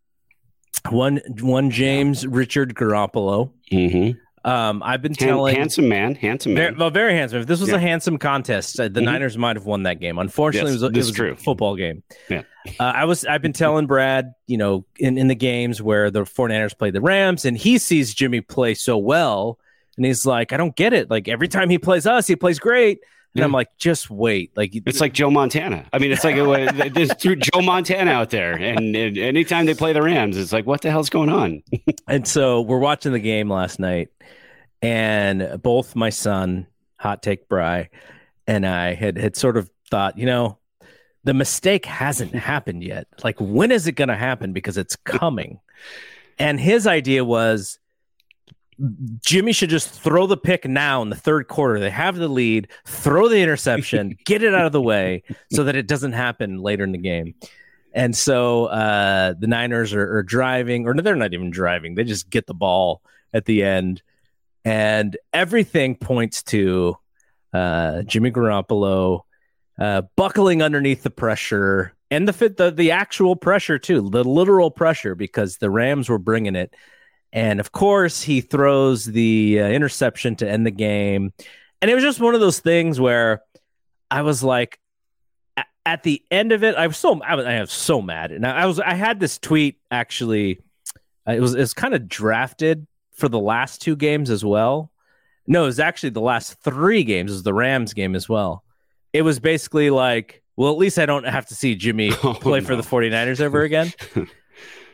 [0.89, 3.53] One, one James Richard Garoppolo.
[3.71, 4.17] Mhm.
[4.43, 7.41] Um, I've been telling handsome man, handsome very, well, very handsome.
[7.41, 7.77] If this was Yeah.
[7.77, 9.05] a handsome contest, uh, the Mhm.
[9.05, 10.19] Niners might have won that game.
[10.19, 11.33] Unfortunately, Yes, it was, a- it was true.
[11.33, 12.03] a football game.
[12.31, 12.43] Yeah.
[12.79, 13.25] Uh, I was.
[13.27, 17.01] I've been telling Brad, you know, in, in the games where the 49ers play the
[17.03, 19.59] Rams, and he sees Jimmy play so well,
[19.99, 21.11] and he's like, I don't get it.
[21.11, 23.01] Like every time he plays us, he plays great.
[23.35, 23.45] And Yeah.
[23.45, 24.57] I'm like, just wait.
[24.57, 25.87] Like It's like Joe Montana.
[25.93, 29.93] I mean, it's like it, there's Joe Montana out there, and, and anytime they play
[29.93, 31.63] the Rams, it's like, what the hell's going on?
[32.09, 34.09] And so we're watching the game last night,
[34.83, 36.67] and both my son,
[36.97, 37.89] Hot Take Bry,
[38.49, 40.59] and I had had sort of thought, you know,
[41.23, 43.07] the mistake hasn't happened yet.
[43.23, 44.53] Like, when is it going to happen?
[44.53, 45.61] Because it's coming.
[46.39, 47.79] And his idea was
[49.25, 51.79] Jimmy should just throw the pick now in the third quarter.
[51.79, 55.23] They have the lead, throw the interception, get it out of the way
[55.53, 57.35] so that it doesn't happen later in the game.
[57.93, 61.95] And so uh, the Niners are, are driving, or no, they're not even driving.
[61.95, 63.03] They just get the ball
[63.33, 64.03] at the end.
[64.65, 66.97] And everything points to
[67.53, 69.23] uh, Jimmy Garoppolo
[69.79, 74.71] uh, buckling underneath the pressure, and the fit the the actual pressure too, the literal
[74.71, 76.75] pressure because the Rams were bringing it.
[77.33, 81.33] And of course, he throws the uh, interception to end the game.
[81.81, 83.43] And it was just one of those things where
[84.11, 84.81] I was like,
[85.87, 88.47] at the end of it, I was so I was, I was so mad, and
[88.47, 90.61] I was I had this tweet actually.
[91.27, 94.91] Uh, it was it was kind of drafted for the last two games as well.
[95.47, 97.31] No, it was actually the last three games.
[97.31, 98.63] It was the Rams game as well.
[99.13, 102.61] It was basically like, well, at least I don't have to see Jimmy oh, play
[102.61, 102.67] no.
[102.67, 103.93] for the 49ers ever again.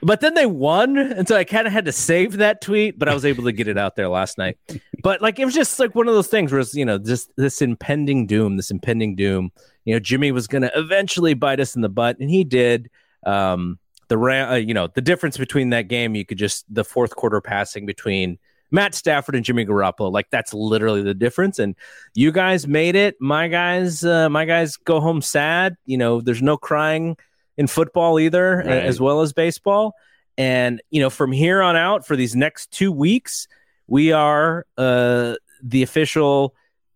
[0.03, 3.09] but then they won, and so I kind of had to save that tweet, but
[3.09, 4.59] I was able to get it out there last night.
[5.03, 7.30] But like it was just like one of those things where it's, you know, just
[7.36, 9.53] this impending doom, this impending doom.
[9.84, 12.90] You know, Jimmy was going to eventually bite us in the butt, and he did.
[13.24, 13.78] Um,
[14.09, 17.40] the uh, you know the difference between that game you could just the fourth quarter
[17.40, 18.38] passing between
[18.70, 21.74] Matt Stafford and Jimmy Garoppolo like that's literally the difference and
[22.14, 26.42] you guys made it my guys uh, my guys go home sad you know there's
[26.42, 27.16] no crying
[27.57, 28.66] in football either right.
[28.66, 29.94] as well as baseball
[30.38, 33.48] and you know from here on out for these next 2 weeks
[33.86, 36.54] we are uh the official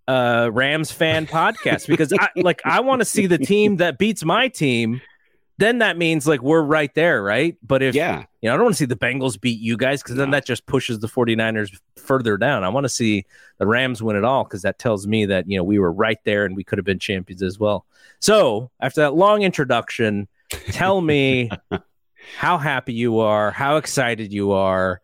[0.08, 4.24] uh Rams fan podcast because I like I want to see the team that beats
[4.24, 5.00] my team
[5.60, 7.54] then that means like we're right there, right?
[7.62, 10.02] But if yeah, you know, I don't want to see the Bengals beat you guys
[10.02, 10.22] because no.
[10.22, 12.64] then that just pushes the 49ers further down.
[12.64, 13.26] I want to see
[13.58, 16.16] the Rams win it all because that tells me that you know we were right
[16.24, 17.84] there and we could have been champions as well.
[18.20, 21.50] So after that long introduction, tell me
[22.36, 25.00] how happy you are, how excited you are,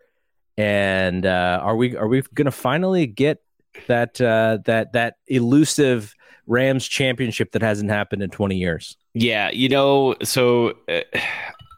[0.57, 3.43] and uh, are we are we going to finally get
[3.87, 6.15] that uh, that that elusive
[6.47, 8.97] Rams championship that hasn't happened in 20 years?
[9.15, 11.01] Yeah, you know, so uh,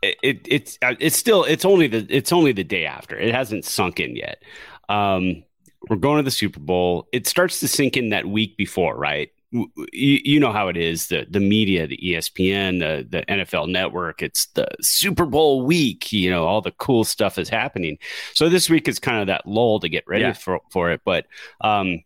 [0.02, 3.18] it, it's uh, it's still it's only the it's only the day after.
[3.18, 4.42] It hasn't sunk in yet.
[4.88, 5.44] Um,
[5.88, 7.08] we're going to the Super Bowl.
[7.12, 9.30] It starts to sink in that week before, right?
[9.50, 14.22] You, you know how it is the the media, the ESPN, the the NFL Network.
[14.22, 16.12] It's the Super Bowl week.
[16.12, 17.98] You know, all the cool stuff is happening.
[18.34, 20.32] So this week is kind of that lull to get ready yeah.
[20.34, 21.00] for for it.
[21.02, 21.26] But
[21.62, 22.04] um,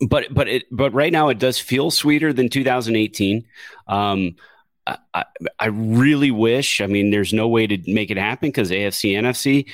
[0.00, 3.44] but but it but right now it does feel sweeter than 2018.
[3.88, 4.36] Um,
[4.86, 5.24] I,
[5.58, 6.80] I really wish.
[6.80, 9.70] I mean, there's no way to make it happen because AFC NFC.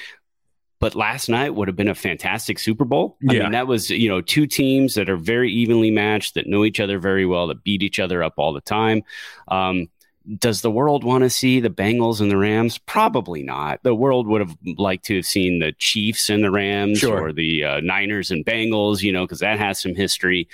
[0.80, 3.16] But last night would have been a fantastic Super Bowl.
[3.28, 3.42] I yeah.
[3.42, 6.80] mean, that was you know two teams that are very evenly matched, that know each
[6.80, 9.02] other very well, that beat each other up all the time.
[9.48, 9.88] Um,
[10.36, 12.76] does the world want to see the Bengals and the Rams?
[12.76, 13.82] Probably not.
[13.82, 17.28] The world would have liked to have seen the Chiefs and the Rams sure.
[17.28, 20.46] or the uh, Niners and Bengals, you know, because that has some history.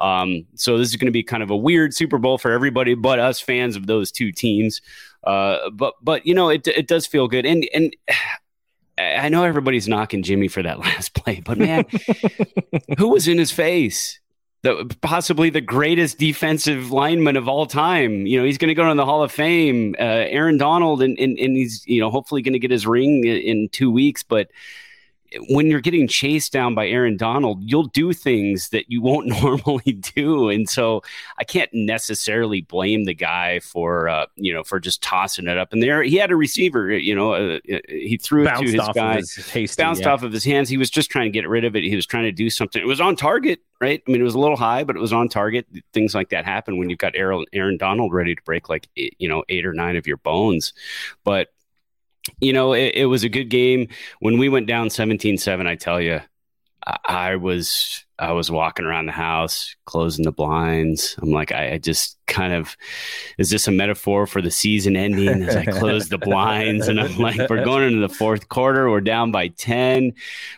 [0.00, 2.94] Um, so this is going to be kind of a weird Super Bowl for everybody
[2.94, 4.80] but us fans of those two teams.
[5.22, 7.94] Uh, but but you know, it it does feel good, and and.
[9.00, 11.86] I know everybody's knocking Jimmy for that last play, but man,
[12.98, 14.20] who was in his face?
[14.62, 18.26] the possibly the greatest defensive lineman of all time.
[18.26, 19.94] You know, he's going to go in the Hall of Fame.
[19.98, 23.24] Uh, Aaron Donald, and, and and he's you know hopefully going to get his ring
[23.24, 24.50] in, in two weeks, but
[25.48, 29.92] when you're getting chased down by Aaron Donald, you'll do things that you won't normally
[29.92, 31.02] do, and so
[31.38, 35.72] I can't necessarily blame the guy for uh, you know for just tossing it up
[35.72, 36.02] in there.
[36.02, 39.16] He had a receiver, you know, uh, uh he threw bounced it to his guy,
[39.60, 40.12] his bounced yeah.
[40.12, 40.68] off of his hands.
[40.68, 41.84] He was just trying to get rid of it.
[41.84, 42.80] He was trying to do something.
[42.80, 44.02] It was on target, right?
[44.06, 45.66] I mean, it was a little high, but it was on target.
[45.92, 49.28] Things like that happen when you've got Aaron, Aaron Donald ready to break like you
[49.28, 50.72] know eight or nine of your bones,
[51.24, 51.48] but
[52.40, 53.88] you know, it, it, was a good game.
[54.20, 56.20] When we went down 17-7, I tell you,
[56.86, 61.16] I, I, was I was walking around the house, closing the blinds.
[61.22, 62.76] I'm like, I, I, just kind of
[63.38, 66.86] is this a metaphor for the season ending as I close the blinds?
[66.86, 70.12] And I'm like, we're going into the fourth quarter, we're down by 10,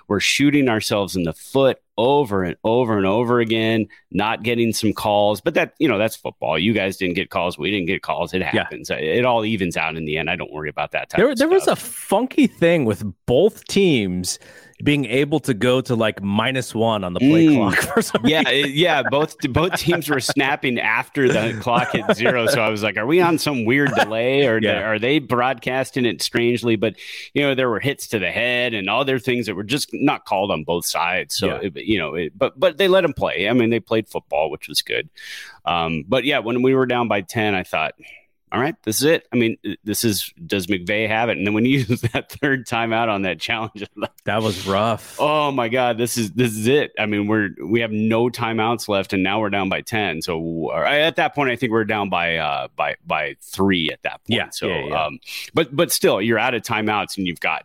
[0.09, 4.93] we're shooting ourselves in the foot over and over and over again, not getting some
[4.93, 5.41] calls.
[5.41, 6.59] But that, you know, that's football.
[6.59, 7.59] You guys didn't get calls.
[7.59, 8.35] We didn't get calls.
[8.35, 8.91] It happens.
[8.91, 8.97] Yeah.
[8.97, 10.29] It all evens out in the end.
[10.29, 11.11] I don't worry about that.
[11.11, 14.39] there, there was a funky thing with both teams
[14.83, 17.57] being able to go to like minus one on the play mm.
[17.57, 22.47] clock for some yeah yeah both both teams were snapping after the clock hit zero
[22.47, 24.81] so i was like are we on some weird delay or yeah.
[24.81, 26.95] are they broadcasting it strangely but
[27.35, 30.25] you know there were hits to the head and other things that were just not
[30.25, 31.61] called on both sides so yeah.
[31.63, 34.51] it, you know it, but but they let them play i mean they played football
[34.51, 35.09] which was good
[35.65, 37.95] um, but yeah when we were down by 10 i thought
[38.53, 39.27] all right, this is it.
[39.33, 41.39] I mean, this is does McVay have it?
[41.39, 43.85] And then when you use that third timeout on that challenge,
[44.25, 45.17] that was rough.
[45.19, 46.93] Oh my god, this is this is it.
[46.99, 50.21] I mean, we're we have no timeouts left, and now we're down by ten.
[50.21, 54.23] So at that point, I think we're down by uh by by three at that
[54.25, 54.29] point.
[54.29, 54.51] Yeah.
[54.51, 55.05] So yeah, yeah.
[55.07, 55.19] um,
[55.55, 57.65] but but still, you're out of timeouts, and you've got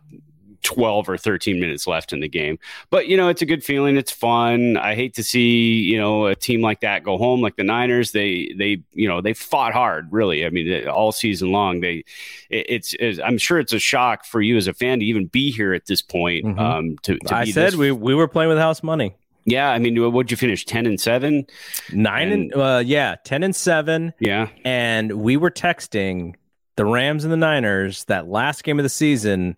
[0.62, 2.58] 12 or 13 minutes left in the game.
[2.90, 3.96] But, you know, it's a good feeling.
[3.96, 4.76] It's fun.
[4.76, 8.12] I hate to see, you know, a team like that go home like the Niners.
[8.12, 10.44] They, they, you know, they fought hard, really.
[10.44, 11.80] I mean, all season long.
[11.80, 12.04] They,
[12.50, 15.50] it's, it's I'm sure it's a shock for you as a fan to even be
[15.50, 16.44] here at this point.
[16.44, 16.58] Mm-hmm.
[16.58, 17.76] Um, to, to I said this...
[17.76, 19.14] we, we were playing with house money.
[19.44, 20.66] Yeah, I mean, what'd you finish?
[20.66, 21.46] Ten and seven,
[21.90, 24.12] nine and, and uh, yeah, ten and seven.
[24.18, 26.34] Yeah, and we were texting
[26.76, 29.56] the Rams and the Niners that last game of the season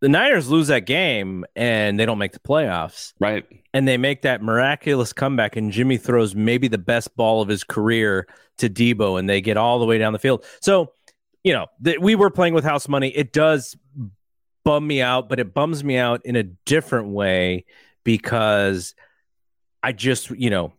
[0.00, 3.12] the Niners lose that game and they don't make the playoffs.
[3.18, 3.44] Right.
[3.74, 7.64] And they make that miraculous comeback, and Jimmy throws maybe the best ball of his
[7.64, 8.26] career
[8.58, 10.44] to Deebo, and they get all the way down the field.
[10.60, 10.92] So,
[11.44, 13.08] you know, th- we were playing with house money.
[13.08, 13.76] It does
[14.64, 17.66] bum me out, but it bums me out in a different way
[18.04, 18.94] because
[19.82, 20.72] I just, you know,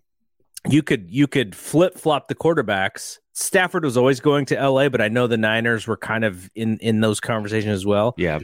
[0.68, 3.20] you could you could flip flop the quarterbacks.
[3.34, 6.78] Stafford was always going to LA, but I know the Niners were kind of in
[6.80, 8.14] in those conversations as well.
[8.18, 8.40] Yeah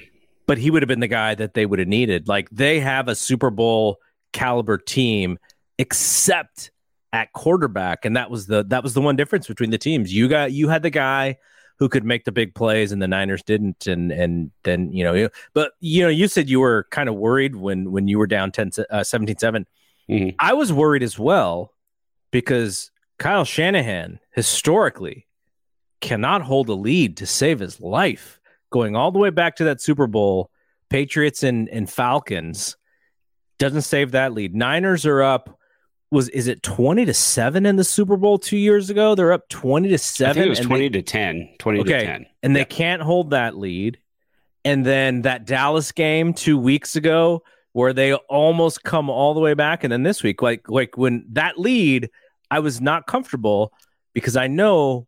[0.45, 2.27] but he would have been the guy that they would have needed.
[2.27, 3.97] Like they have a Super Bowl
[4.33, 5.39] caliber team,
[5.77, 6.71] except
[7.13, 10.13] at quarterback, and that was the that was the one difference between the teams.
[10.13, 11.37] You got you had the guy
[11.77, 13.87] who could make the big plays, and the Niners didn't.
[13.87, 17.15] And and then you know, you but you know, you said you were kind of
[17.15, 19.65] worried when when you were down 10, uh, 17 7.
[20.09, 20.35] Mm-hmm.
[20.39, 21.71] I was worried as well
[22.31, 25.27] because Kyle Shanahan historically
[26.01, 28.39] cannot hold a lead to save his life
[28.70, 30.49] going all the way back to that Super Bowl,
[30.89, 32.78] Patriots and, and Falcons
[33.57, 34.55] doesn't save that lead.
[34.55, 35.59] Niners are up.
[36.11, 39.16] Was is it twenty to seven in the Super Bowl two years ago?
[39.16, 40.43] They're up twenty to seven.
[40.43, 41.49] it was twenty they, to 10.
[41.57, 43.97] 20 okay, to ten, and they can't hold that lead.
[44.63, 47.43] And then that Dallas game two weeks ago,
[47.74, 51.26] where they almost come all the way back, and then this week, like like when
[51.32, 52.09] that lead,
[52.51, 53.74] I was not comfortable
[54.13, 55.07] because I know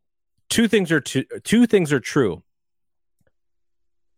[0.50, 2.44] two things are two, two things are true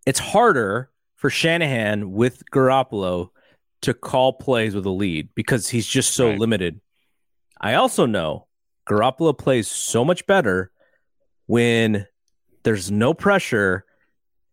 [0.05, 3.29] it's harder for Shanahan with Garoppolo
[3.81, 6.39] to call plays with a lead because he's just so right.
[6.39, 6.81] limited.
[7.59, 8.47] I also know
[8.87, 10.71] Garoppolo plays so much better
[11.47, 12.07] when
[12.63, 13.85] there's no pressure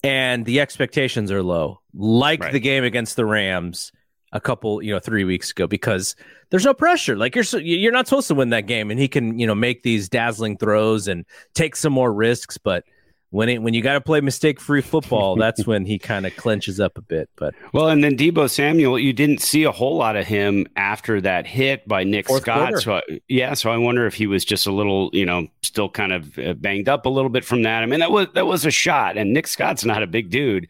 [0.03, 2.53] and the expectations are low, like right.
[2.53, 3.93] the game against the Rams
[4.33, 6.15] a couple, you know, three weeks ago, because
[6.51, 7.17] there's no pressure.
[7.17, 9.83] Like you're you're not supposed to win that game, and he can, you know, make
[9.83, 11.25] these dazzling throws and
[11.55, 12.85] take some more risks, but
[13.31, 16.37] when it when you got to play mistake free football, that's when he kind of
[16.37, 17.29] clenches up a bit.
[17.37, 21.21] But well, and then Deebo Samuel, you didn't see a whole lot of him after
[21.21, 22.69] that hit by Nick Scott.
[22.69, 22.81] Quarter.
[22.81, 25.89] So I, yeah, so I wonder if he was just a little, you know, still
[25.89, 27.83] kind of uh, banged up a little bit from that.
[27.83, 30.69] I mean, that was that was a shot, and Nick Scott's not a big dude,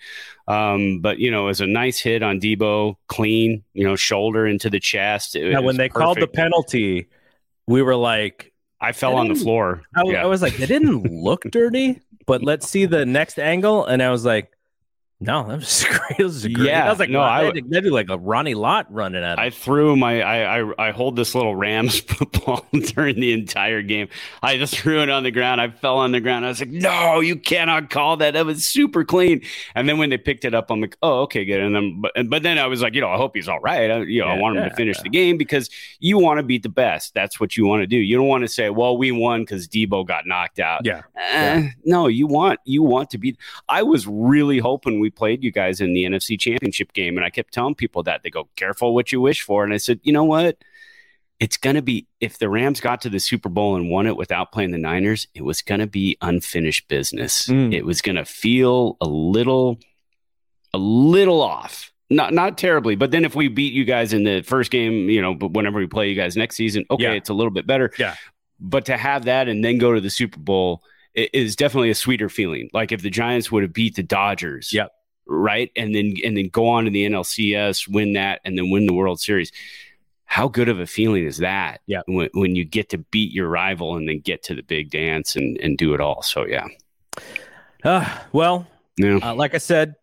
[0.48, 4.46] um, but you know, it was a nice hit on Deebo, clean, you know, shoulder
[4.46, 5.36] into the chest.
[5.36, 6.04] It, now, when they perfect.
[6.04, 7.08] called the penalty,
[7.66, 8.52] we were like.
[8.78, 9.82] I fell on the floor.
[9.96, 10.22] I, yeah.
[10.22, 13.86] I was like, it didn't look dirty but let's see the next angle.
[13.86, 14.55] And I was like,
[15.18, 16.18] no, that was great.
[16.18, 16.66] That was great.
[16.66, 19.38] Yeah, I was like, no, I would do like a Ronnie Lott running at.
[19.38, 19.44] Him.
[19.44, 24.08] I threw my, I, I, I hold this little Rams football during the entire game.
[24.42, 25.62] I just threw it on the ground.
[25.62, 26.44] I fell on the ground.
[26.44, 28.34] I was like, no, you cannot call that.
[28.34, 29.40] That was super clean.
[29.74, 31.60] And then when they picked it up, I'm like, oh, okay, good.
[31.60, 33.90] And then, but, but then I was like, you know, I hope he's all right.
[33.90, 35.04] I, you know, yeah, I want him yeah, to finish yeah.
[35.04, 37.14] the game because you want to beat the best.
[37.14, 37.96] That's what you want to do.
[37.96, 40.82] You don't want to say, well, we won because Deebo got knocked out.
[40.84, 41.02] Yeah.
[41.16, 43.38] Eh, no, you want, you want to beat.
[43.66, 47.16] I was really hoping we played you guys in the NFC Championship game.
[47.16, 49.64] And I kept telling people that they go, careful what you wish for.
[49.64, 50.58] And I said, you know what?
[51.38, 54.16] It's going to be, if the Rams got to the Super Bowl and won it
[54.16, 57.46] without playing the Niners, it was going to be unfinished business.
[57.46, 57.74] Mm.
[57.74, 59.78] It was going to feel a little,
[60.72, 61.92] a little off.
[62.08, 65.20] Not not terribly, but then if we beat you guys in the first game, you
[65.20, 67.12] know, but whenever we play you guys next season, okay, yeah.
[67.14, 67.90] it's a little bit better.
[67.98, 68.14] Yeah.
[68.60, 70.84] But to have that and then go to the Super Bowl,
[71.16, 72.68] is definitely a sweeter feeling.
[72.72, 74.92] Like if the Giants would have beat the Dodgers, yep
[75.26, 75.70] right?
[75.76, 78.94] And then and then go on to the NLCS, win that, and then win the
[78.94, 79.52] World Series.
[80.24, 81.80] How good of a feeling is that?
[81.86, 82.02] Yeah.
[82.06, 85.36] When, when you get to beat your rival and then get to the big dance
[85.36, 86.22] and, and do it all.
[86.22, 86.66] So yeah.
[87.84, 88.66] Uh, well,
[88.96, 89.18] yeah.
[89.22, 89.94] Uh, like I said,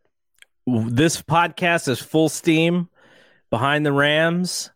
[0.65, 2.89] this podcast is full steam
[3.49, 4.71] behind the Rams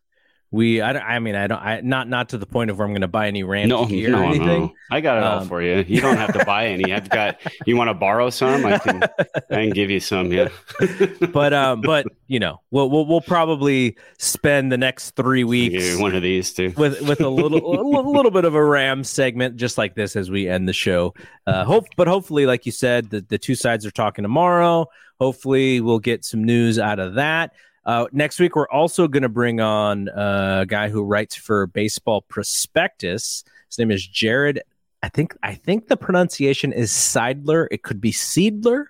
[0.51, 2.93] we I, I mean I don't I not not to the point of where I'm
[2.93, 4.61] going to buy any Rams no, gear no, or anything.
[4.61, 4.73] No.
[4.89, 5.83] I got it um, all for you.
[5.87, 6.93] You don't have to buy any.
[6.93, 7.37] I've got.
[7.65, 8.65] You want to borrow some?
[8.65, 9.03] I can.
[9.35, 10.31] I can give you some.
[10.31, 10.47] Yeah.
[11.33, 16.15] but um, but you know, we'll we'll, we'll probably spend the next three weeks one
[16.15, 19.77] of these too with with a little a little bit of a Ram segment just
[19.77, 21.13] like this as we end the show.
[21.45, 24.87] Uh, hope but hopefully, like you said, the the two sides are talking tomorrow.
[25.19, 27.53] Hopefully, we'll get some news out of that.
[27.87, 32.21] Uh, next week, we're also going to bring on a guy who writes for Baseball
[32.21, 33.45] Prospectus.
[33.69, 34.67] His name is Jarrett.
[35.01, 37.67] I think I think the pronunciation is Seidler.
[37.71, 38.87] It could be Seidler,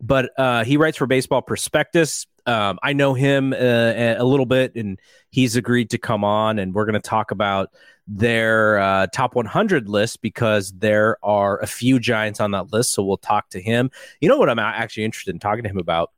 [0.00, 2.26] but uh, he writes for Baseball Prospectus.
[2.46, 4.98] Um, I know him uh, a little bit, and
[5.30, 7.68] he's agreed to come on, and we're going to talk about
[8.06, 12.92] their uh, top 100 list because there are a few Giants on that list.
[12.92, 13.90] So we'll talk to him.
[14.22, 16.12] You know what I'm actually interested in talking to him about?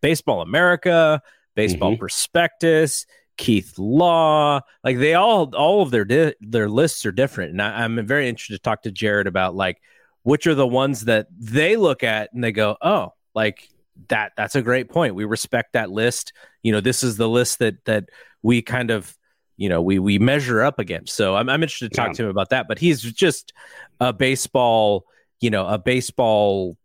[0.00, 1.22] Baseball America,
[1.54, 2.00] Baseball mm-hmm.
[2.00, 3.06] Prospectus,
[3.36, 4.60] Keith Law.
[4.84, 8.28] Like they all, all of their di- their lists are different, and I, I'm very
[8.28, 9.80] interested to talk to Jarrett about like
[10.22, 13.68] which are the ones that they look at and they go, oh, like
[14.08, 14.32] that.
[14.36, 15.14] That's a great point.
[15.14, 16.32] We respect that list.
[16.62, 18.04] You know, this is the list that that
[18.42, 19.16] we kind of
[19.56, 21.14] you know we we measure up against.
[21.14, 22.14] So I'm I'm interested to talk yeah.
[22.14, 22.68] to him about that.
[22.68, 23.52] But he's just
[24.00, 25.06] a baseball,
[25.40, 26.76] you know, a baseball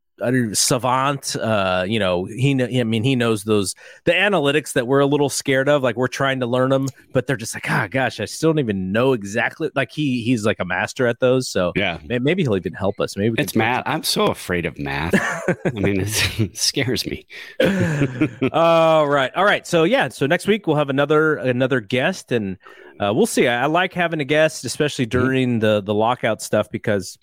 [0.54, 1.36] savant.
[1.36, 2.52] Uh, you know, he.
[2.80, 5.84] I mean, he knows those the analytics that we're a little scared of.
[5.84, 8.52] Like we're trying to learn them, but they're just like, ah, oh, gosh, I still
[8.52, 9.70] don't even know exactly.
[9.76, 11.48] Like he he's like a master at those.
[11.48, 13.16] So yeah, maybe he'll even help us.
[13.18, 13.84] Maybe it's math.
[13.86, 15.14] I'm so afraid of math.
[15.66, 17.28] I mean, it scares me.
[18.52, 19.66] all right, all right.
[19.66, 22.58] So yeah, so next week we'll have another another guest, and
[23.00, 23.48] uh, we'll see.
[23.48, 25.20] I, I, like having a guest, especially mm-hmm.
[25.20, 25.60] during mm-hmm.
[25.60, 27.18] the the lockout stuff, because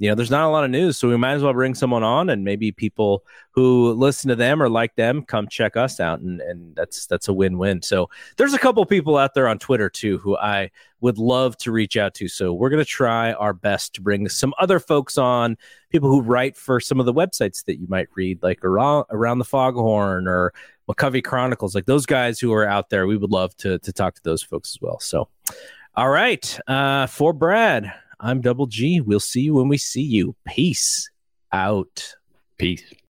[0.00, 2.02] you know, there's not a lot of news, so we might as well bring someone
[2.02, 6.20] on, and maybe people who listen to them or like them come check us out,
[6.20, 7.82] and and that's that's a win win.
[7.82, 10.70] So there's a couple people out there on Twitter too who I
[11.02, 12.28] would love to reach out to.
[12.28, 15.58] So we're gonna try our best to bring some other folks on,
[15.90, 19.38] people who write for some of the websites that you might read, like around around
[19.38, 20.54] the Foghorn or
[20.88, 23.06] McCovey Chronicles, like those guys who are out there.
[23.06, 24.98] We would love to to talk to those folks as well.
[24.98, 25.28] So,
[25.94, 27.92] all right, uh, for Brad.
[28.22, 29.00] I'm Double G.
[29.00, 30.36] We'll see you when we see you.
[30.46, 31.10] Peace
[31.52, 32.14] out.
[32.58, 32.84] Peace.